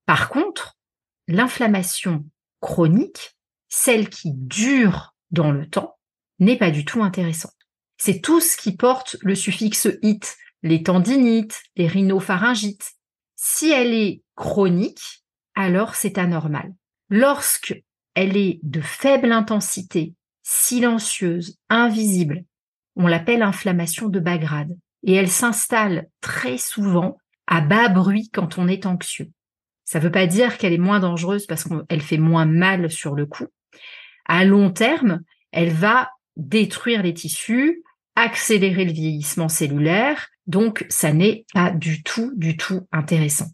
Par 0.06 0.28
contre, 0.28 0.75
l'inflammation 1.28 2.24
chronique, 2.60 3.36
celle 3.68 4.08
qui 4.08 4.32
dure 4.32 5.14
dans 5.30 5.50
le 5.50 5.68
temps, 5.68 5.98
n'est 6.38 6.58
pas 6.58 6.70
du 6.70 6.84
tout 6.84 7.02
intéressante. 7.02 7.52
C'est 7.98 8.20
tout 8.20 8.40
ce 8.40 8.56
qui 8.56 8.76
porte 8.76 9.16
le 9.22 9.34
suffixe 9.34 9.88
it, 10.02 10.36
les 10.62 10.82
tendinites, 10.82 11.62
les 11.76 11.86
rhinopharyngites. 11.86 12.92
Si 13.36 13.70
elle 13.70 13.94
est 13.94 14.22
chronique, 14.34 15.24
alors 15.54 15.94
c'est 15.94 16.18
anormal. 16.18 16.74
Lorsque 17.08 17.74
elle 18.14 18.36
est 18.36 18.60
de 18.62 18.80
faible 18.80 19.32
intensité, 19.32 20.14
silencieuse, 20.42 21.58
invisible, 21.68 22.44
on 22.96 23.06
l'appelle 23.06 23.42
inflammation 23.42 24.08
de 24.08 24.20
bas 24.20 24.38
grade. 24.38 24.76
Et 25.02 25.14
elle 25.14 25.30
s'installe 25.30 26.08
très 26.20 26.58
souvent 26.58 27.16
à 27.46 27.60
bas 27.60 27.88
bruit 27.88 28.30
quand 28.32 28.58
on 28.58 28.66
est 28.66 28.86
anxieux. 28.86 29.30
Ça 29.86 29.98
ne 29.98 30.04
veut 30.04 30.10
pas 30.10 30.26
dire 30.26 30.58
qu'elle 30.58 30.72
est 30.72 30.78
moins 30.78 31.00
dangereuse 31.00 31.46
parce 31.46 31.64
qu'elle 31.64 32.02
fait 32.02 32.18
moins 32.18 32.44
mal 32.44 32.90
sur 32.90 33.14
le 33.14 33.24
coup. 33.24 33.46
À 34.26 34.44
long 34.44 34.70
terme, 34.70 35.20
elle 35.52 35.70
va 35.70 36.10
détruire 36.36 37.02
les 37.02 37.14
tissus, 37.14 37.82
accélérer 38.16 38.84
le 38.84 38.92
vieillissement 38.92 39.48
cellulaire, 39.48 40.28
donc 40.46 40.84
ça 40.88 41.12
n'est 41.12 41.46
pas 41.54 41.70
du 41.70 42.02
tout, 42.02 42.32
du 42.36 42.56
tout 42.56 42.86
intéressant. 42.90 43.46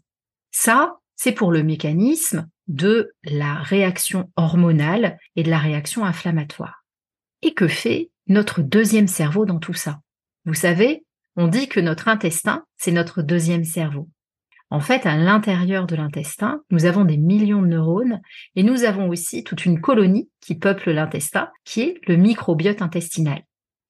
Ça, 0.51 0.97
c'est 1.15 1.31
pour 1.31 1.51
le 1.51 1.63
mécanisme 1.63 2.49
de 2.67 3.13
la 3.23 3.55
réaction 3.55 4.31
hormonale 4.35 5.19
et 5.35 5.43
de 5.43 5.49
la 5.49 5.59
réaction 5.59 6.03
inflammatoire. 6.03 6.83
Et 7.41 7.53
que 7.53 7.67
fait 7.67 8.09
notre 8.27 8.61
deuxième 8.61 9.07
cerveau 9.07 9.45
dans 9.45 9.59
tout 9.59 9.73
ça? 9.73 9.99
Vous 10.45 10.53
savez, 10.53 11.05
on 11.35 11.47
dit 11.47 11.67
que 11.67 11.79
notre 11.79 12.07
intestin, 12.07 12.65
c'est 12.77 12.91
notre 12.91 13.21
deuxième 13.21 13.65
cerveau. 13.65 14.09
En 14.73 14.79
fait, 14.79 15.05
à 15.05 15.15
l'intérieur 15.15 15.85
de 15.85 15.95
l'intestin, 15.95 16.63
nous 16.71 16.85
avons 16.85 17.05
des 17.05 17.17
millions 17.17 17.61
de 17.61 17.67
neurones 17.67 18.21
et 18.55 18.63
nous 18.63 18.85
avons 18.85 19.07
aussi 19.07 19.43
toute 19.43 19.67
une 19.67 19.79
colonie 19.79 20.31
qui 20.41 20.55
peuple 20.55 20.89
l'intestin, 20.89 21.51
qui 21.63 21.81
est 21.81 22.01
le 22.07 22.15
microbiote 22.15 22.81
intestinal. 22.81 23.43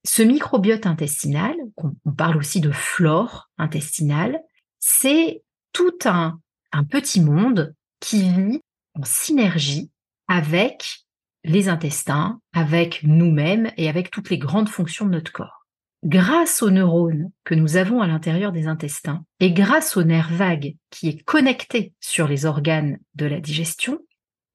Ce 0.04 0.22
microbiote 0.22 0.84
intestinal, 0.84 1.54
on 1.78 2.12
parle 2.12 2.36
aussi 2.36 2.60
de 2.60 2.70
flore 2.70 3.48
intestinale, 3.56 4.38
c'est 4.78 5.42
tout 5.72 5.96
un, 6.04 6.38
un 6.70 6.84
petit 6.84 7.22
monde 7.22 7.74
qui 7.98 8.28
vit 8.28 8.60
en 8.92 9.04
synergie 9.04 9.90
avec 10.28 11.06
les 11.44 11.70
intestins, 11.70 12.40
avec 12.52 13.00
nous-mêmes 13.04 13.72
et 13.78 13.88
avec 13.88 14.10
toutes 14.10 14.28
les 14.28 14.38
grandes 14.38 14.68
fonctions 14.68 15.06
de 15.06 15.12
notre 15.12 15.32
corps 15.32 15.63
grâce 16.04 16.62
aux 16.62 16.70
neurones 16.70 17.30
que 17.44 17.54
nous 17.54 17.76
avons 17.76 18.02
à 18.02 18.06
l'intérieur 18.06 18.52
des 18.52 18.66
intestins 18.66 19.24
et 19.40 19.52
grâce 19.52 19.96
au 19.96 20.04
nerf 20.04 20.30
vague 20.30 20.76
qui 20.90 21.08
est 21.08 21.22
connecté 21.24 21.94
sur 22.00 22.28
les 22.28 22.44
organes 22.44 22.98
de 23.14 23.26
la 23.26 23.40
digestion, 23.40 23.98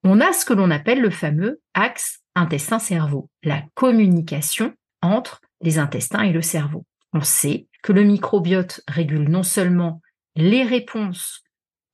on 0.04 0.22
a 0.22 0.32
ce 0.32 0.46
que 0.46 0.54
l'on 0.54 0.72
appelle 0.72 1.02
le 1.02 1.10
fameux 1.10 1.60
axe 1.74 2.20
intestin-cerveau, 2.36 3.30
la 3.44 3.64
communication 3.74 4.74
entre 5.02 5.42
les 5.62 5.80
intestins 5.80 6.22
et 6.22 6.32
le 6.32 6.42
cerveau. 6.42 6.86
On 7.14 7.22
sait 7.22 7.68
que 7.82 7.92
le 7.92 8.04
microbiote 8.04 8.82
régule 8.88 9.30
non 9.30 9.44
seulement 9.44 10.02
les 10.36 10.64
réponses 10.64 11.44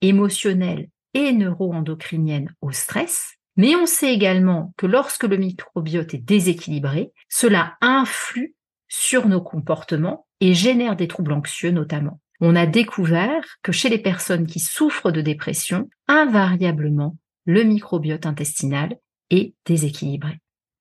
émotionnelles 0.01 0.89
et 1.13 1.31
neuroendocriniennes 1.31 2.53
au 2.61 2.71
stress, 2.71 3.35
mais 3.55 3.75
on 3.75 3.85
sait 3.85 4.13
également 4.13 4.73
que 4.77 4.85
lorsque 4.85 5.23
le 5.23 5.37
microbiote 5.37 6.13
est 6.13 6.25
déséquilibré, 6.25 7.11
cela 7.29 7.75
influe 7.79 8.54
sur 8.87 9.27
nos 9.27 9.41
comportements 9.41 10.27
et 10.41 10.53
génère 10.53 10.95
des 10.95 11.07
troubles 11.07 11.33
anxieux 11.33 11.71
notamment. 11.71 12.19
On 12.41 12.55
a 12.55 12.65
découvert 12.65 13.43
que 13.63 13.71
chez 13.71 13.89
les 13.89 13.97
personnes 13.97 14.45
qui 14.45 14.59
souffrent 14.59 15.11
de 15.11 15.21
dépression, 15.21 15.89
invariablement, 16.07 17.17
le 17.45 17.63
microbiote 17.63 18.25
intestinal 18.25 18.97
est 19.29 19.53
déséquilibré. 19.65 20.39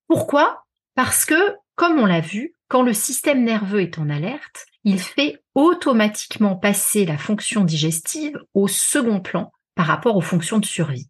Pourquoi? 0.08 0.64
Parce 0.94 1.24
que, 1.24 1.56
comme 1.76 1.98
on 1.98 2.06
l'a 2.06 2.20
vu, 2.20 2.54
quand 2.68 2.82
le 2.82 2.92
système 2.92 3.44
nerveux 3.44 3.82
est 3.82 3.98
en 3.98 4.10
alerte, 4.10 4.66
il 4.84 4.98
fait 4.98 5.42
automatiquement 5.54 6.56
passer 6.56 7.06
la 7.06 7.18
fonction 7.18 7.64
digestive 7.64 8.38
au 8.52 8.68
second 8.68 9.20
plan 9.20 9.52
par 9.74 9.86
rapport 9.86 10.16
aux 10.16 10.22
fonctions 10.22 10.58
de 10.58 10.66
survie. 10.66 11.08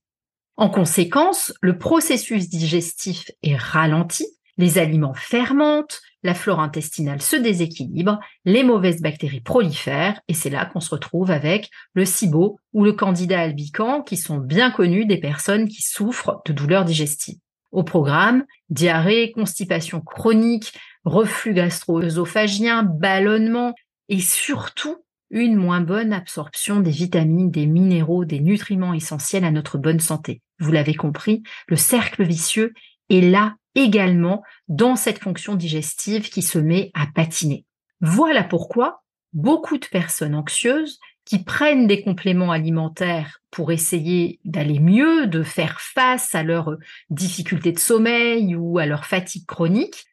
En 0.57 0.69
conséquence, 0.69 1.53
le 1.61 1.79
processus 1.79 2.49
digestif 2.49 3.31
est 3.43 3.57
ralenti, 3.57 4.27
les 4.57 4.79
aliments 4.79 5.15
fermentent, 5.15 6.01
la 6.25 6.35
flore 6.35 6.59
intestinale 6.59 7.23
se 7.23 7.37
déséquilibre, 7.37 8.19
les 8.47 8.65
mauvaises 8.65 9.03
bactéries 9.03 9.43
prolifèrent, 9.43 10.21
et 10.27 10.35
c'est 10.35 10.51
là 10.51 10.65
qu'on 10.65 10.81
se 10.81 10.91
retrouve 10.91 11.31
avec 11.31 11.71
le 11.93 12.05
SIBO 12.05 12.59
ou 12.73 12.83
le 12.83 12.95
candida 12.95 13.41
albicans, 13.41 14.03
qui 14.03 14.17
sont 14.17 14.39
bien 14.39 14.71
connus 14.71 15.05
des 15.05 15.19
personnes 15.19 15.69
qui 15.69 15.83
souffrent 15.83 16.41
de 16.47 16.53
douleurs 16.53 16.87
digestives. 16.87 17.39
Au 17.71 17.85
programme, 17.85 18.45
diarrhée, 18.71 19.33
constipation 19.33 20.01
chronique, 20.01 20.73
reflux 21.05 21.53
gastro-œsophagien, 21.53 22.83
ballonnement, 22.83 23.75
et 24.09 24.21
surtout 24.21 24.97
une 25.31 25.57
moins 25.57 25.81
bonne 25.81 26.13
absorption 26.13 26.81
des 26.81 26.91
vitamines, 26.91 27.51
des 27.51 27.67
minéraux, 27.67 28.25
des 28.25 28.41
nutriments 28.41 28.95
essentiels 28.95 29.45
à 29.45 29.51
notre 29.51 29.77
bonne 29.77 30.01
santé. 30.01 30.41
Vous 30.59 30.73
l'avez 30.73 30.95
compris, 30.95 31.43
le 31.67 31.77
cercle 31.77 32.23
vicieux 32.23 32.73
est 33.11 33.21
là 33.21 33.57
également 33.75 34.43
dans 34.69 34.97
cette 34.97 35.19
fonction 35.19 35.55
digestive 35.55 36.31
qui 36.31 36.43
se 36.43 36.59
met 36.59 36.91
à 36.95 37.07
patiner. 37.07 37.67
Voilà 38.01 38.45
pourquoi 38.45 39.03
beaucoup 39.33 39.79
de 39.79 39.87
personnes 39.87 40.35
anxieuses 40.35 40.99
qui 41.25 41.43
prennent 41.43 41.87
des 41.87 42.03
compléments 42.03 42.51
alimentaires 42.51 43.41
pour 43.51 43.73
essayer 43.73 44.41
d'aller 44.45 44.79
mieux, 44.79 45.27
de 45.27 45.43
faire 45.43 45.81
face 45.81 46.35
à 46.35 46.43
leurs 46.43 46.77
difficultés 47.11 47.73
de 47.73 47.79
sommeil 47.79 48.55
ou 48.55 48.79
à 48.79 48.87
leur 48.87 49.07
fatigue 49.07 49.47
chronique, 49.47 50.05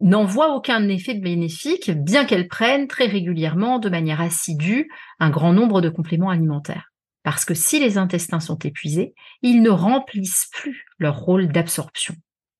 n'en 0.00 0.24
voient 0.24 0.54
aucun 0.54 0.88
effet 0.88 1.14
bénéfique, 1.14 1.90
bien 1.90 2.24
qu'elles 2.24 2.48
prennent 2.48 2.88
très 2.88 3.06
régulièrement, 3.06 3.78
de 3.78 3.88
manière 3.88 4.20
assidue, 4.20 4.90
un 5.20 5.30
grand 5.30 5.52
nombre 5.52 5.80
de 5.80 5.88
compléments 5.88 6.30
alimentaires. 6.30 6.92
Parce 7.22 7.44
que 7.44 7.54
si 7.54 7.80
les 7.80 7.96
intestins 7.96 8.40
sont 8.40 8.58
épuisés, 8.58 9.14
ils 9.42 9.62
ne 9.62 9.70
remplissent 9.70 10.48
plus 10.52 10.84
leur 10.98 11.18
rôle 11.18 11.48
d'absorption. 11.48 12.14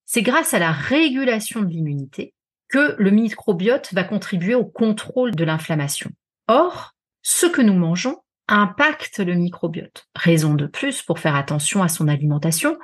C'est 0.06 0.22
grâce 0.22 0.54
à 0.54 0.58
la 0.58 0.72
régulation 0.72 1.60
de 1.62 1.68
l'immunité 1.68 2.32
que 2.68 2.96
le 2.98 3.10
microbiote 3.10 3.92
va 3.92 4.04
contribuer 4.04 4.54
au 4.54 4.64
contrôle 4.64 5.34
de 5.34 5.44
l'inflammation. 5.44 6.10
Or, 6.48 6.94
ce 7.22 7.46
que 7.46 7.60
nous 7.60 7.75
mangeons 7.75 8.18
impacte 8.48 9.18
le 9.18 9.34
microbiote. 9.34 10.06
Raison 10.14 10.54
de 10.54 10.66
plus 10.66 11.02
pour 11.02 11.18
faire 11.18 11.34
attention 11.34 11.82
à 11.82 11.88
son 11.88 12.08
alimentation, 12.08 12.78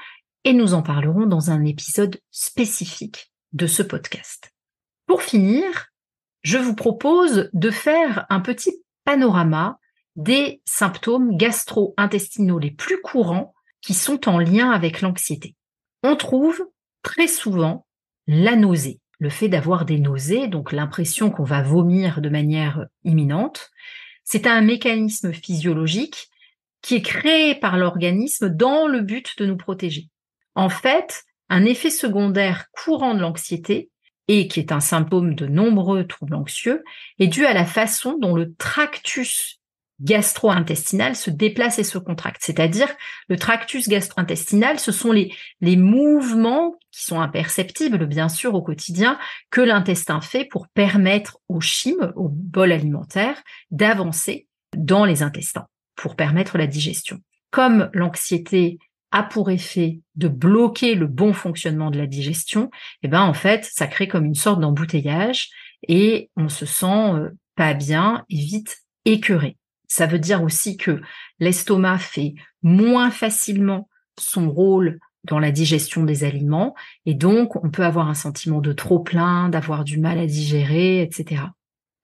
et 0.44 0.52
nous 0.52 0.74
en 0.74 0.82
parlerons 0.82 1.26
dans 1.26 1.50
un 1.50 1.64
épisode 1.64 2.20
spécifique 2.30 3.32
de 3.52 3.68
ce 3.68 3.82
podcast. 3.82 4.50
Pour 5.06 5.22
finir, 5.22 5.92
je 6.42 6.58
vous 6.58 6.74
propose 6.74 7.48
de 7.52 7.70
faire 7.70 8.26
un 8.28 8.40
petit 8.40 8.82
panorama 9.04 9.78
des 10.16 10.60
symptômes 10.64 11.36
gastro-intestinaux 11.36 12.58
les 12.58 12.72
plus 12.72 13.00
courants 13.00 13.54
qui 13.80 13.94
sont 13.94 14.28
en 14.28 14.38
lien 14.38 14.70
avec 14.70 15.00
l'anxiété. 15.00 15.54
On 16.02 16.16
trouve 16.16 16.66
très 17.02 17.28
souvent 17.28 17.86
la 18.26 18.56
nausée, 18.56 19.00
le 19.18 19.30
fait 19.30 19.48
d'avoir 19.48 19.84
des 19.84 19.98
nausées, 19.98 20.48
donc 20.48 20.72
l'impression 20.72 21.30
qu'on 21.30 21.44
va 21.44 21.62
vomir 21.62 22.20
de 22.20 22.28
manière 22.28 22.86
imminente. 23.04 23.70
C'est 24.24 24.46
un 24.46 24.60
mécanisme 24.60 25.32
physiologique 25.32 26.28
qui 26.80 26.96
est 26.96 27.02
créé 27.02 27.54
par 27.54 27.76
l'organisme 27.76 28.48
dans 28.48 28.86
le 28.86 29.00
but 29.00 29.38
de 29.38 29.46
nous 29.46 29.56
protéger. 29.56 30.08
En 30.54 30.68
fait, 30.68 31.24
un 31.48 31.64
effet 31.64 31.90
secondaire 31.90 32.66
courant 32.72 33.14
de 33.14 33.20
l'anxiété, 33.20 33.90
et 34.28 34.48
qui 34.48 34.60
est 34.60 34.72
un 34.72 34.80
symptôme 34.80 35.34
de 35.34 35.46
nombreux 35.46 36.06
troubles 36.06 36.34
anxieux, 36.34 36.82
est 37.18 37.26
dû 37.26 37.44
à 37.46 37.52
la 37.52 37.64
façon 37.64 38.18
dont 38.18 38.34
le 38.34 38.54
tractus 38.54 39.60
gastro-intestinal 40.00 41.14
se 41.14 41.30
déplace 41.30 41.78
et 41.78 41.84
se 41.84 41.98
contracte. 41.98 42.42
C'est-à-dire, 42.42 42.88
le 43.28 43.36
tractus 43.36 43.88
gastro-intestinal, 43.88 44.78
ce 44.78 44.92
sont 44.92 45.12
les, 45.12 45.32
les 45.60 45.76
mouvements 45.76 46.74
qui 46.90 47.04
sont 47.04 47.20
imperceptibles, 47.20 48.06
bien 48.06 48.28
sûr, 48.28 48.54
au 48.54 48.62
quotidien, 48.62 49.18
que 49.50 49.60
l'intestin 49.60 50.20
fait 50.20 50.44
pour 50.44 50.68
permettre 50.68 51.38
au 51.48 51.60
chyme, 51.60 52.12
au 52.16 52.28
bol 52.28 52.72
alimentaire, 52.72 53.42
d'avancer 53.70 54.46
dans 54.76 55.04
les 55.04 55.22
intestins, 55.22 55.66
pour 55.94 56.16
permettre 56.16 56.58
la 56.58 56.66
digestion. 56.66 57.18
Comme 57.50 57.90
l'anxiété 57.92 58.78
a 59.12 59.22
pour 59.22 59.50
effet 59.50 60.00
de 60.16 60.28
bloquer 60.28 60.94
le 60.94 61.06
bon 61.06 61.32
fonctionnement 61.34 61.90
de 61.90 61.98
la 61.98 62.06
digestion, 62.06 62.70
eh 63.02 63.08
ben 63.08 63.22
en 63.22 63.34
fait, 63.34 63.68
ça 63.70 63.86
crée 63.86 64.08
comme 64.08 64.24
une 64.24 64.34
sorte 64.34 64.60
d'embouteillage 64.60 65.50
et 65.86 66.30
on 66.36 66.48
se 66.48 66.66
sent 66.66 67.12
euh, 67.12 67.30
pas 67.54 67.74
bien 67.74 68.24
et 68.30 68.36
vite 68.36 68.78
écœuré. 69.04 69.58
Ça 69.92 70.06
veut 70.06 70.18
dire 70.18 70.42
aussi 70.42 70.78
que 70.78 71.02
l'estomac 71.38 71.98
fait 71.98 72.32
moins 72.62 73.10
facilement 73.10 73.90
son 74.18 74.50
rôle 74.50 74.98
dans 75.24 75.38
la 75.38 75.50
digestion 75.50 76.04
des 76.04 76.24
aliments 76.24 76.74
et 77.04 77.12
donc 77.12 77.62
on 77.62 77.68
peut 77.68 77.84
avoir 77.84 78.08
un 78.08 78.14
sentiment 78.14 78.62
de 78.62 78.72
trop 78.72 79.00
plein, 79.00 79.50
d'avoir 79.50 79.84
du 79.84 79.98
mal 79.98 80.18
à 80.18 80.24
digérer, 80.24 81.02
etc. 81.02 81.42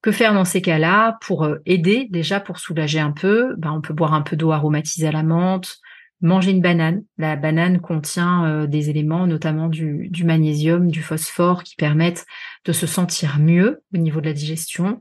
Que 0.02 0.12
faire 0.12 0.34
dans 0.34 0.44
ces 0.44 0.60
cas-là 0.60 1.16
pour 1.22 1.44
euh, 1.44 1.62
aider 1.64 2.08
déjà 2.10 2.40
pour 2.40 2.58
soulager 2.58 3.00
un 3.00 3.10
peu? 3.10 3.54
Ben, 3.56 3.72
On 3.72 3.80
peut 3.80 3.94
boire 3.94 4.12
un 4.12 4.20
peu 4.20 4.36
d'eau 4.36 4.52
aromatisée 4.52 5.08
à 5.08 5.12
la 5.12 5.22
menthe, 5.22 5.78
manger 6.20 6.50
une 6.50 6.60
banane. 6.60 7.04
La 7.16 7.36
banane 7.36 7.80
contient 7.80 8.44
euh, 8.44 8.66
des 8.66 8.90
éléments, 8.90 9.26
notamment 9.26 9.68
du, 9.68 10.08
du, 10.10 10.24
magnésium, 10.24 10.90
du 10.90 11.02
phosphore, 11.02 11.62
qui 11.62 11.74
permettent 11.74 12.26
de 12.66 12.72
se 12.72 12.86
sentir 12.86 13.38
mieux 13.38 13.82
au 13.94 13.96
niveau 13.96 14.20
de 14.20 14.26
la 14.26 14.34
digestion. 14.34 15.00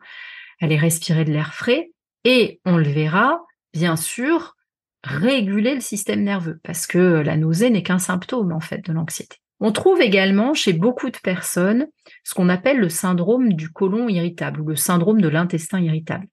Aller 0.61 0.77
respirer 0.77 1.25
de 1.25 1.33
l'air 1.33 1.53
frais. 1.53 1.91
Et 2.23 2.59
on 2.65 2.77
le 2.77 2.89
verra, 2.89 3.39
bien 3.73 3.95
sûr, 3.95 4.55
réguler 5.03 5.75
le 5.75 5.81
système 5.81 6.23
nerveux, 6.23 6.59
parce 6.63 6.87
que 6.87 6.97
la 6.97 7.37
nausée 7.37 7.69
n'est 7.69 7.83
qu'un 7.83 7.99
symptôme 7.99 8.51
en 8.51 8.59
fait 8.59 8.85
de 8.85 8.93
l'anxiété. 8.93 9.37
On 9.59 9.71
trouve 9.71 10.01
également 10.01 10.53
chez 10.53 10.73
beaucoup 10.73 11.09
de 11.09 11.17
personnes 11.17 11.87
ce 12.23 12.35
qu'on 12.35 12.49
appelle 12.49 12.79
le 12.79 12.89
syndrome 12.89 13.53
du 13.53 13.69
côlon 13.69 14.07
irritable 14.07 14.61
ou 14.61 14.67
le 14.67 14.75
syndrome 14.75 15.21
de 15.21 15.29
l'intestin 15.29 15.79
irritable. 15.79 16.27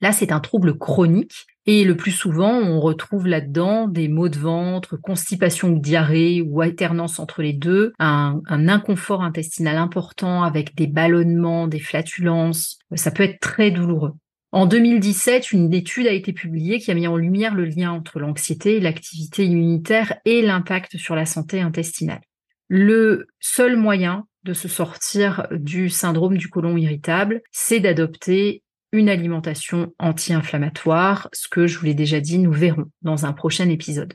Là, 0.00 0.12
c'est 0.12 0.30
un 0.30 0.38
trouble 0.38 0.78
chronique 0.78 1.46
et 1.66 1.84
le 1.84 1.96
plus 1.96 2.12
souvent, 2.12 2.52
on 2.52 2.80
retrouve 2.80 3.26
là-dedans 3.26 3.88
des 3.88 4.08
maux 4.08 4.30
de 4.30 4.38
ventre, 4.38 4.96
constipation 4.96 5.68
ou 5.68 5.78
diarrhée 5.80 6.40
ou 6.40 6.62
alternance 6.62 7.18
entre 7.18 7.42
les 7.42 7.52
deux, 7.52 7.92
un, 7.98 8.40
inconfort 8.48 9.22
intestinal 9.22 9.76
important 9.76 10.44
avec 10.44 10.74
des 10.76 10.86
ballonnements, 10.86 11.66
des 11.66 11.78
flatulences. 11.78 12.78
Ça 12.94 13.10
peut 13.10 13.24
être 13.24 13.40
très 13.40 13.70
douloureux. 13.70 14.14
En 14.50 14.64
2017, 14.64 15.52
une 15.52 15.74
étude 15.74 16.06
a 16.06 16.12
été 16.12 16.32
publiée 16.32 16.78
qui 16.78 16.90
a 16.90 16.94
mis 16.94 17.06
en 17.06 17.16
lumière 17.16 17.54
le 17.54 17.66
lien 17.66 17.92
entre 17.92 18.18
l'anxiété, 18.18 18.80
l'activité 18.80 19.44
immunitaire 19.44 20.14
et 20.24 20.40
l'impact 20.40 20.96
sur 20.96 21.14
la 21.14 21.26
santé 21.26 21.60
intestinale. 21.60 22.22
Le 22.68 23.26
seul 23.40 23.76
moyen 23.76 24.26
de 24.44 24.54
se 24.54 24.66
sortir 24.68 25.46
du 25.50 25.90
syndrome 25.90 26.38
du 26.38 26.48
côlon 26.48 26.78
irritable, 26.78 27.42
c'est 27.52 27.80
d'adopter 27.80 28.62
une 28.92 29.10
alimentation 29.10 29.92
anti-inflammatoire, 29.98 31.28
ce 31.34 31.48
que 31.48 31.66
je 31.66 31.78
vous 31.78 31.84
l'ai 31.84 31.94
déjà 31.94 32.20
dit, 32.20 32.38
nous 32.38 32.52
verrons 32.52 32.86
dans 33.02 33.26
un 33.26 33.34
prochain 33.34 33.68
épisode. 33.68 34.14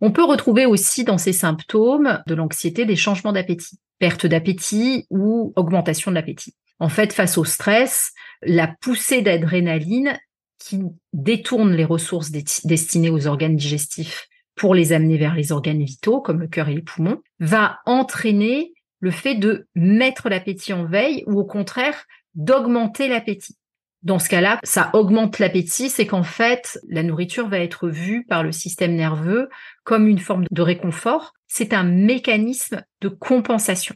On 0.00 0.10
peut 0.10 0.24
retrouver 0.24 0.66
aussi 0.66 1.04
dans 1.04 1.18
ces 1.18 1.32
symptômes 1.32 2.20
de 2.26 2.34
l'anxiété 2.34 2.84
des 2.84 2.96
changements 2.96 3.32
d'appétit, 3.32 3.78
perte 4.00 4.26
d'appétit 4.26 5.06
ou 5.10 5.52
augmentation 5.54 6.10
de 6.10 6.16
l'appétit. 6.16 6.56
En 6.82 6.88
fait, 6.88 7.12
face 7.12 7.38
au 7.38 7.44
stress, 7.44 8.10
la 8.42 8.66
poussée 8.66 9.22
d'adrénaline 9.22 10.18
qui 10.58 10.80
détourne 11.12 11.74
les 11.74 11.84
ressources 11.84 12.32
destinées 12.32 13.08
aux 13.08 13.28
organes 13.28 13.54
digestifs 13.54 14.26
pour 14.56 14.74
les 14.74 14.92
amener 14.92 15.16
vers 15.16 15.36
les 15.36 15.52
organes 15.52 15.84
vitaux, 15.84 16.20
comme 16.20 16.40
le 16.40 16.48
cœur 16.48 16.68
et 16.68 16.74
les 16.74 16.82
poumons, 16.82 17.22
va 17.38 17.78
entraîner 17.86 18.72
le 18.98 19.12
fait 19.12 19.36
de 19.36 19.68
mettre 19.76 20.28
l'appétit 20.28 20.72
en 20.72 20.84
veille 20.84 21.22
ou 21.28 21.38
au 21.38 21.44
contraire 21.44 22.04
d'augmenter 22.34 23.06
l'appétit. 23.06 23.56
Dans 24.02 24.18
ce 24.18 24.28
cas-là, 24.28 24.58
ça 24.64 24.90
augmente 24.92 25.38
l'appétit, 25.38 25.88
c'est 25.88 26.06
qu'en 26.06 26.24
fait, 26.24 26.80
la 26.88 27.04
nourriture 27.04 27.46
va 27.46 27.60
être 27.60 27.88
vue 27.88 28.24
par 28.24 28.42
le 28.42 28.50
système 28.50 28.96
nerveux 28.96 29.48
comme 29.84 30.08
une 30.08 30.18
forme 30.18 30.46
de 30.50 30.62
réconfort. 30.62 31.32
C'est 31.46 31.74
un 31.74 31.84
mécanisme 31.84 32.82
de 33.00 33.08
compensation. 33.08 33.94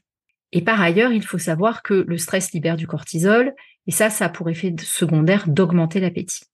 Et 0.53 0.63
par 0.63 0.81
ailleurs, 0.81 1.13
il 1.13 1.25
faut 1.25 1.39
savoir 1.39 1.83
que 1.83 2.05
le 2.07 2.19
stress 2.19 2.53
libère 2.53 2.77
du 2.77 2.87
cortisol, 2.87 3.55
et 3.87 3.91
ça, 3.91 4.11
ça 4.11 4.27
a 4.27 4.29
pour 4.29 4.49
effet 4.49 4.75
secondaire 4.81 5.49
d'augmenter 5.49 6.01
l'appétit. 6.01 6.45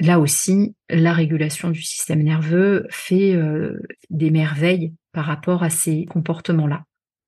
Là 0.00 0.20
aussi, 0.20 0.74
la 0.88 1.12
régulation 1.12 1.70
du 1.70 1.82
système 1.82 2.22
nerveux 2.22 2.86
fait 2.90 3.34
euh, 3.34 3.80
des 4.10 4.30
merveilles 4.30 4.94
par 5.12 5.24
rapport 5.24 5.62
à 5.62 5.70
ces 5.70 6.04
comportements-là. 6.06 6.84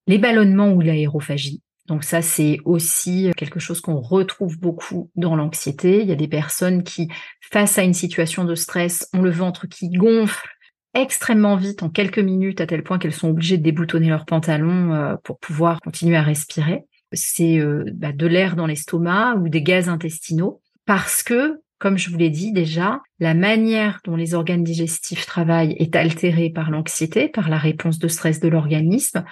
Les 0.07 0.19
ballonnements 0.19 0.73
ou 0.73 0.81
l'aérophagie. 0.81 1.63
Donc 1.87 2.05
ça, 2.05 2.23
c'est 2.23 2.59
aussi 2.65 3.33
quelque 3.37 3.59
chose 3.59 3.81
qu'on 3.81 3.99
retrouve 3.99 4.59
beaucoup 4.61 5.11
dans 5.17 5.35
l'anxiété. 5.35 6.03
Il 6.03 6.09
y 6.09 6.13
a 6.13 6.17
des 6.17 6.29
personnes 6.29 6.85
qui, 6.85 7.09
face 7.51 7.79
à 7.79 7.83
une 7.83 7.95
situation 7.95 8.45
de 8.45 8.55
stress, 8.55 9.09
ont 9.13 9.23
le 9.23 9.31
ventre 9.31 9.67
qui 9.67 9.89
gonfle, 9.89 10.49
extrêmement 10.95 11.57
vite 11.57 11.83
en 11.83 11.89
quelques 11.89 12.19
minutes 12.19 12.61
à 12.61 12.67
tel 12.67 12.83
point 12.83 12.99
qu'elles 12.99 13.15
sont 13.15 13.31
obligées 13.31 13.59
de 13.59 13.63
déboutonner 13.63 14.09
leurs 14.09 14.27
pantalons 14.27 14.93
euh, 14.95 15.17
pour 15.23 15.39
pouvoir 15.39 15.81
continuer 15.81 16.17
à 16.17 16.23
respirer. 16.23 16.85
C'est 17.13 17.59
euh, 17.59 17.85
bah, 17.95 18.13
de 18.13 18.27
l'air 18.27 18.57
dans 18.57 18.67
l'estomac 18.67 19.37
ou 19.37 19.49
des 19.49 19.63
gaz 19.63 19.89
intestinaux 19.89 20.61
parce 20.87 21.23
que, 21.23 21.61
comme 21.79 21.99
je 21.99 22.11
vous 22.11 22.17
l'ai 22.17 22.31
dit 22.31 22.53
déjà, 22.53 23.01
la 23.19 23.35
manière 23.35 24.01
dont 24.05 24.17
les 24.17 24.35
organes 24.35 24.65
digestifs 24.65 25.27
travaillent 25.27 25.77
est 25.79 25.97
altérée 25.97 26.51
par 26.51 26.71
l'anxiété, 26.71 27.29
par 27.29 27.49
la 27.49 27.59
réponse 27.59 27.99
de 27.99 28.09
stress 28.09 28.41
de 28.41 28.49
l'organisme. 28.49 29.25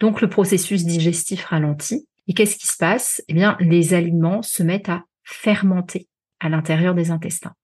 Donc 0.00 0.20
le 0.20 0.28
processus 0.28 0.84
digestif 0.84 1.44
ralentit. 1.44 2.06
Et 2.26 2.34
qu'est-ce 2.34 2.56
qui 2.56 2.66
se 2.66 2.76
passe? 2.76 3.22
Eh 3.28 3.34
bien, 3.34 3.56
les 3.60 3.94
aliments 3.94 4.42
se 4.42 4.62
mettent 4.62 4.88
à 4.88 5.04
fermenter 5.22 6.08
à 6.40 6.48
l'intérieur 6.48 6.94
des 6.94 7.10
intestins. 7.10 7.54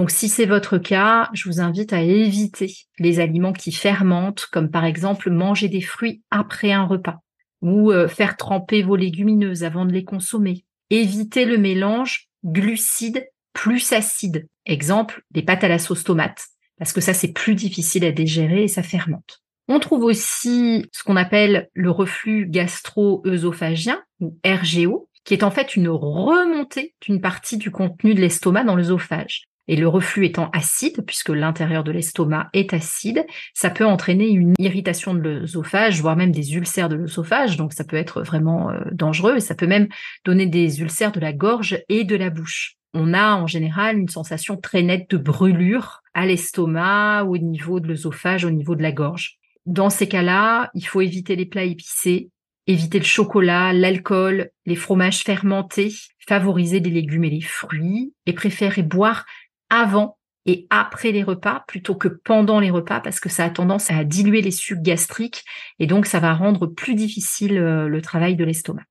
Donc 0.00 0.10
si 0.10 0.30
c'est 0.30 0.46
votre 0.46 0.78
cas, 0.78 1.28
je 1.34 1.46
vous 1.46 1.60
invite 1.60 1.92
à 1.92 2.00
éviter 2.00 2.74
les 2.98 3.20
aliments 3.20 3.52
qui 3.52 3.70
fermentent, 3.70 4.46
comme 4.50 4.70
par 4.70 4.86
exemple 4.86 5.28
manger 5.28 5.68
des 5.68 5.82
fruits 5.82 6.22
après 6.30 6.72
un 6.72 6.86
repas 6.86 7.18
ou 7.60 7.92
euh, 7.92 8.08
faire 8.08 8.38
tremper 8.38 8.82
vos 8.82 8.96
légumineuses 8.96 9.62
avant 9.62 9.84
de 9.84 9.92
les 9.92 10.04
consommer. 10.04 10.64
Évitez 10.88 11.44
le 11.44 11.58
mélange 11.58 12.30
glucides 12.46 13.28
plus 13.52 13.92
acide. 13.92 14.48
Exemple, 14.64 15.22
des 15.32 15.42
pâtes 15.42 15.64
à 15.64 15.68
la 15.68 15.78
sauce 15.78 16.02
tomate, 16.02 16.46
parce 16.78 16.94
que 16.94 17.02
ça 17.02 17.12
c'est 17.12 17.34
plus 17.34 17.54
difficile 17.54 18.06
à 18.06 18.10
digérer 18.10 18.62
et 18.62 18.68
ça 18.68 18.82
fermente. 18.82 19.42
On 19.68 19.80
trouve 19.80 20.04
aussi 20.04 20.86
ce 20.92 21.04
qu'on 21.04 21.16
appelle 21.16 21.68
le 21.74 21.90
reflux 21.90 22.46
gastro-œsophagien 22.48 24.02
ou 24.20 24.38
RGO, 24.46 25.10
qui 25.24 25.34
est 25.34 25.44
en 25.44 25.50
fait 25.50 25.76
une 25.76 25.90
remontée 25.90 26.94
d'une 27.02 27.20
partie 27.20 27.58
du 27.58 27.70
contenu 27.70 28.14
de 28.14 28.20
l'estomac 28.22 28.64
dans 28.64 28.76
l'œsophage. 28.76 29.49
Et 29.70 29.76
le 29.76 29.86
reflux 29.86 30.26
étant 30.26 30.50
acide, 30.52 31.04
puisque 31.06 31.28
l'intérieur 31.28 31.84
de 31.84 31.92
l'estomac 31.92 32.50
est 32.54 32.74
acide, 32.74 33.24
ça 33.54 33.70
peut 33.70 33.86
entraîner 33.86 34.28
une 34.28 34.54
irritation 34.58 35.14
de 35.14 35.20
l'œsophage, 35.20 36.00
voire 36.00 36.16
même 36.16 36.32
des 36.32 36.56
ulcères 36.56 36.88
de 36.88 36.96
l'œsophage. 36.96 37.56
Donc 37.56 37.72
ça 37.72 37.84
peut 37.84 37.96
être 37.96 38.22
vraiment 38.22 38.72
euh, 38.72 38.80
dangereux 38.90 39.36
et 39.36 39.40
ça 39.40 39.54
peut 39.54 39.68
même 39.68 39.86
donner 40.24 40.46
des 40.46 40.80
ulcères 40.80 41.12
de 41.12 41.20
la 41.20 41.32
gorge 41.32 41.78
et 41.88 42.02
de 42.02 42.16
la 42.16 42.30
bouche. 42.30 42.78
On 42.94 43.14
a 43.14 43.36
en 43.36 43.46
général 43.46 43.96
une 43.96 44.08
sensation 44.08 44.56
très 44.56 44.82
nette 44.82 45.08
de 45.08 45.16
brûlure 45.16 46.02
à 46.14 46.26
l'estomac, 46.26 47.26
au 47.28 47.38
niveau 47.38 47.78
de 47.78 47.86
l'œsophage, 47.86 48.44
au 48.44 48.50
niveau 48.50 48.74
de 48.74 48.82
la 48.82 48.90
gorge. 48.90 49.38
Dans 49.66 49.88
ces 49.88 50.08
cas-là, 50.08 50.72
il 50.74 50.84
faut 50.84 51.00
éviter 51.00 51.36
les 51.36 51.46
plats 51.46 51.62
épicés, 51.62 52.30
éviter 52.66 52.98
le 52.98 53.04
chocolat, 53.04 53.72
l'alcool, 53.72 54.50
les 54.66 54.74
fromages 54.74 55.22
fermentés, 55.22 55.94
favoriser 56.26 56.80
les 56.80 56.90
légumes 56.90 57.24
et 57.24 57.30
les 57.30 57.40
fruits 57.40 58.14
et 58.26 58.32
préférer 58.32 58.82
boire 58.82 59.26
avant 59.70 60.18
et 60.46 60.66
après 60.70 61.12
les 61.12 61.22
repas 61.22 61.64
plutôt 61.66 61.94
que 61.94 62.08
pendant 62.08 62.60
les 62.60 62.70
repas 62.70 63.00
parce 63.00 63.20
que 63.20 63.28
ça 63.28 63.44
a 63.44 63.50
tendance 63.50 63.90
à 63.90 64.04
diluer 64.04 64.42
les 64.42 64.50
sucs 64.50 64.82
gastriques 64.82 65.44
et 65.78 65.86
donc 65.86 66.06
ça 66.06 66.20
va 66.20 66.34
rendre 66.34 66.66
plus 66.66 66.94
difficile 66.94 67.58
euh, 67.58 67.88
le 67.88 68.02
travail 68.02 68.36
de 68.36 68.44
l'estomac. 68.44 68.84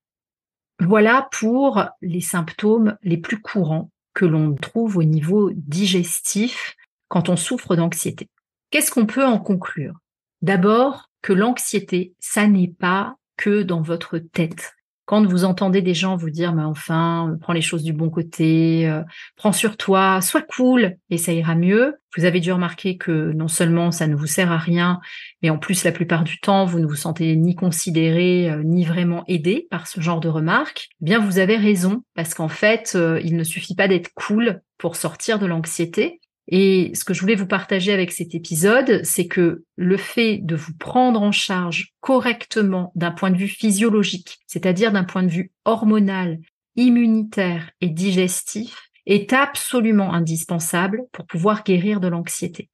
Voilà 0.80 1.28
pour 1.32 1.84
les 2.02 2.22
symptômes 2.22 2.98
les 3.02 3.18
plus 3.18 3.42
courants 3.42 3.92
que 4.14 4.26
l'on 4.26 4.56
trouve 4.56 4.98
au 4.98 5.04
niveau 5.04 5.52
digestif 5.54 6.76
quand 7.08 7.30
on 7.30 7.36
souffre 7.36 7.76
d'anxiété. 7.76 8.30
Qu'est-ce 8.72 8.92
qu'on 8.92 9.06
peut 9.06 9.26
en 9.26 9.40
conclure? 9.40 9.96
D'abord 10.42 11.10
que 11.22 11.34
l'anxiété, 11.34 12.14
ça 12.20 12.48
n'est 12.48 12.74
pas 12.80 13.16
que 13.36 13.64
dans 13.64 13.82
votre 13.82 14.20
tête 14.20 14.76
quand 15.10 15.26
vous 15.26 15.44
entendez 15.44 15.82
des 15.82 15.96
gens 15.96 16.16
vous 16.16 16.30
dire, 16.30 16.54
mais 16.54 16.62
enfin, 16.62 17.36
prends 17.42 17.54
les 17.54 17.64
choses 17.64 17.82
du 17.82 17.94
bon 17.94 18.12
côté, 18.12 18.88
euh, 18.88 19.02
prends 19.38 19.52
sur 19.52 19.76
toi, 19.76 20.22
sois 20.22 20.44
cool 20.44 20.98
et 21.10 21.18
ça 21.18 21.34
ira 21.34 21.56
mieux. 21.56 21.96
Vous 22.16 22.26
avez 22.26 22.40
dû 22.40 22.52
remarquer 22.52 22.96
que 22.96 23.32
non 23.32 23.48
seulement 23.48 23.90
ça 23.90 24.06
ne 24.06 24.14
vous 24.14 24.28
sert 24.28 24.52
à 24.52 24.60
rien, 24.60 25.00
mais 25.42 25.50
en 25.50 25.58
plus 25.58 25.84
la 25.84 25.92
plupart 25.92 26.24
du 26.24 26.40
temps 26.40 26.64
vous 26.66 26.80
ne 26.80 26.86
vous 26.86 26.94
sentez 26.94 27.36
ni 27.36 27.56
considéré 27.56 28.52
euh, 28.52 28.62
ni 28.64 28.86
vraiment 28.86 29.24
aidé 29.28 29.66
par 29.72 29.88
ce 29.88 30.00
genre 30.00 30.20
de 30.20 30.30
remarques. 30.30 30.90
Eh 31.02 31.06
bien, 31.06 31.18
vous 31.18 31.40
avez 31.40 31.58
raison 31.58 32.04
parce 32.14 32.36
qu'en 32.36 32.48
fait, 32.48 32.92
euh, 32.94 33.20
il 33.24 33.36
ne 33.36 33.44
suffit 33.44 33.74
pas 33.74 33.88
d'être 33.88 34.12
cool 34.14 34.62
pour 34.78 34.96
sortir 34.96 35.40
de 35.40 35.48
l'anxiété. 35.48 36.22
Et 36.52 36.92
ce 36.96 37.06
que 37.06 37.14
je 37.14 37.22
voulais 37.22 37.36
vous 37.36 37.46
partager 37.46 37.94
avec 37.94 38.12
cet 38.12 38.34
épisode, 38.34 39.02
c'est 39.04 39.28
que 39.28 39.64
le 39.76 39.98
fait 39.98 40.40
de 40.42 40.56
vous 40.56 40.74
prendre 40.74 41.22
en 41.22 41.32
charge 41.32 41.94
correctement 42.02 42.92
d'un 42.96 43.12
point 43.12 43.30
de 43.30 43.38
vue 43.38 43.48
physiologique, 43.48 44.40
c'est-à-dire 44.48 44.92
d'un 44.92 45.04
point 45.04 45.22
de 45.22 45.30
vue 45.30 45.52
hormonal, 45.64 46.40
immunitaire 46.76 47.70
et 47.82 47.90
digestif, 47.90 48.90
est 49.06 49.32
absolument 49.32 50.12
indispensable 50.12 51.04
pour 51.12 51.28
pouvoir 51.28 51.64
guérir 51.64 52.00
de 52.00 52.08
l'anxiété. 52.08 52.70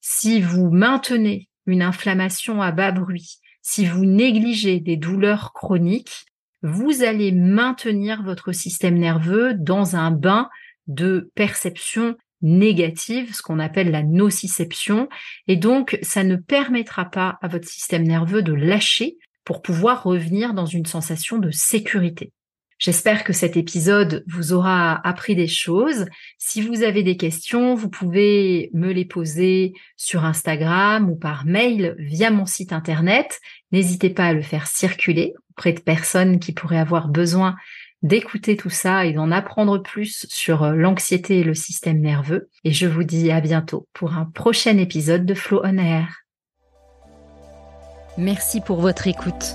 Si 0.00 0.40
vous 0.40 0.68
maintenez 0.68 1.48
une 1.66 1.82
inflammation 1.82 2.60
à 2.60 2.72
bas 2.72 2.90
bruit, 2.90 3.38
si 3.62 3.86
vous 3.86 4.06
négligez 4.06 4.80
des 4.80 4.96
douleurs 4.96 5.52
chroniques, 5.52 6.24
vous 6.62 7.04
allez 7.04 7.30
maintenir 7.30 8.24
votre 8.24 8.50
système 8.50 8.98
nerveux 8.98 9.54
dans 9.54 9.94
un 9.94 10.10
bain 10.10 10.48
de 10.88 11.30
perception 11.36 12.16
négative, 12.42 13.34
ce 13.34 13.42
qu'on 13.42 13.58
appelle 13.58 13.90
la 13.90 14.02
nociception, 14.02 15.08
et 15.48 15.56
donc 15.56 15.98
ça 16.02 16.24
ne 16.24 16.36
permettra 16.36 17.04
pas 17.04 17.38
à 17.42 17.48
votre 17.48 17.68
système 17.68 18.04
nerveux 18.04 18.42
de 18.42 18.52
lâcher 18.52 19.18
pour 19.44 19.62
pouvoir 19.62 20.04
revenir 20.04 20.54
dans 20.54 20.66
une 20.66 20.86
sensation 20.86 21.38
de 21.38 21.50
sécurité. 21.50 22.32
J'espère 22.80 23.24
que 23.24 23.34
cet 23.34 23.58
épisode 23.58 24.24
vous 24.26 24.54
aura 24.54 25.06
appris 25.06 25.36
des 25.36 25.48
choses. 25.48 26.06
Si 26.38 26.62
vous 26.62 26.82
avez 26.82 27.02
des 27.02 27.18
questions, 27.18 27.74
vous 27.74 27.90
pouvez 27.90 28.70
me 28.72 28.90
les 28.90 29.04
poser 29.04 29.74
sur 29.98 30.24
Instagram 30.24 31.10
ou 31.10 31.14
par 31.14 31.44
mail 31.44 31.94
via 31.98 32.30
mon 32.30 32.46
site 32.46 32.72
internet. 32.72 33.38
N'hésitez 33.70 34.08
pas 34.08 34.28
à 34.28 34.32
le 34.32 34.40
faire 34.40 34.66
circuler 34.66 35.34
auprès 35.50 35.74
de 35.74 35.80
personnes 35.80 36.38
qui 36.38 36.52
pourraient 36.52 36.78
avoir 36.78 37.08
besoin 37.08 37.54
d'écouter 38.02 38.56
tout 38.56 38.70
ça 38.70 39.04
et 39.04 39.12
d'en 39.12 39.30
apprendre 39.30 39.78
plus 39.78 40.26
sur 40.28 40.62
euh, 40.62 40.74
l'anxiété 40.74 41.40
et 41.40 41.44
le 41.44 41.54
système 41.54 42.00
nerveux. 42.00 42.48
Et 42.64 42.72
je 42.72 42.86
vous 42.86 43.04
dis 43.04 43.30
à 43.30 43.40
bientôt 43.40 43.86
pour 43.92 44.14
un 44.14 44.24
prochain 44.24 44.78
épisode 44.78 45.26
de 45.26 45.34
Flow 45.34 45.60
on 45.64 45.78
Air. 45.78 46.24
Merci 48.16 48.60
pour 48.60 48.80
votre 48.80 49.06
écoute. 49.06 49.54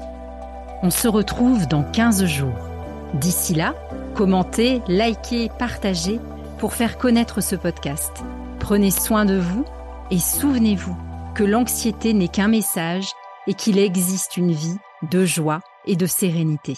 On 0.81 0.89
se 0.89 1.07
retrouve 1.07 1.67
dans 1.67 1.83
15 1.83 2.25
jours. 2.25 2.69
D'ici 3.15 3.53
là, 3.53 3.75
commentez, 4.15 4.81
likez, 4.87 5.49
partagez 5.57 6.19
pour 6.59 6.73
faire 6.73 6.97
connaître 6.97 7.41
ce 7.41 7.55
podcast. 7.55 8.23
Prenez 8.59 8.91
soin 8.91 9.25
de 9.25 9.37
vous 9.37 9.65
et 10.11 10.19
souvenez-vous 10.19 10.95
que 11.35 11.43
l'anxiété 11.43 12.13
n'est 12.13 12.27
qu'un 12.27 12.47
message 12.47 13.07
et 13.47 13.53
qu'il 13.53 13.77
existe 13.77 14.37
une 14.37 14.51
vie 14.51 14.77
de 15.11 15.25
joie 15.25 15.59
et 15.85 15.95
de 15.95 16.05
sérénité. 16.05 16.75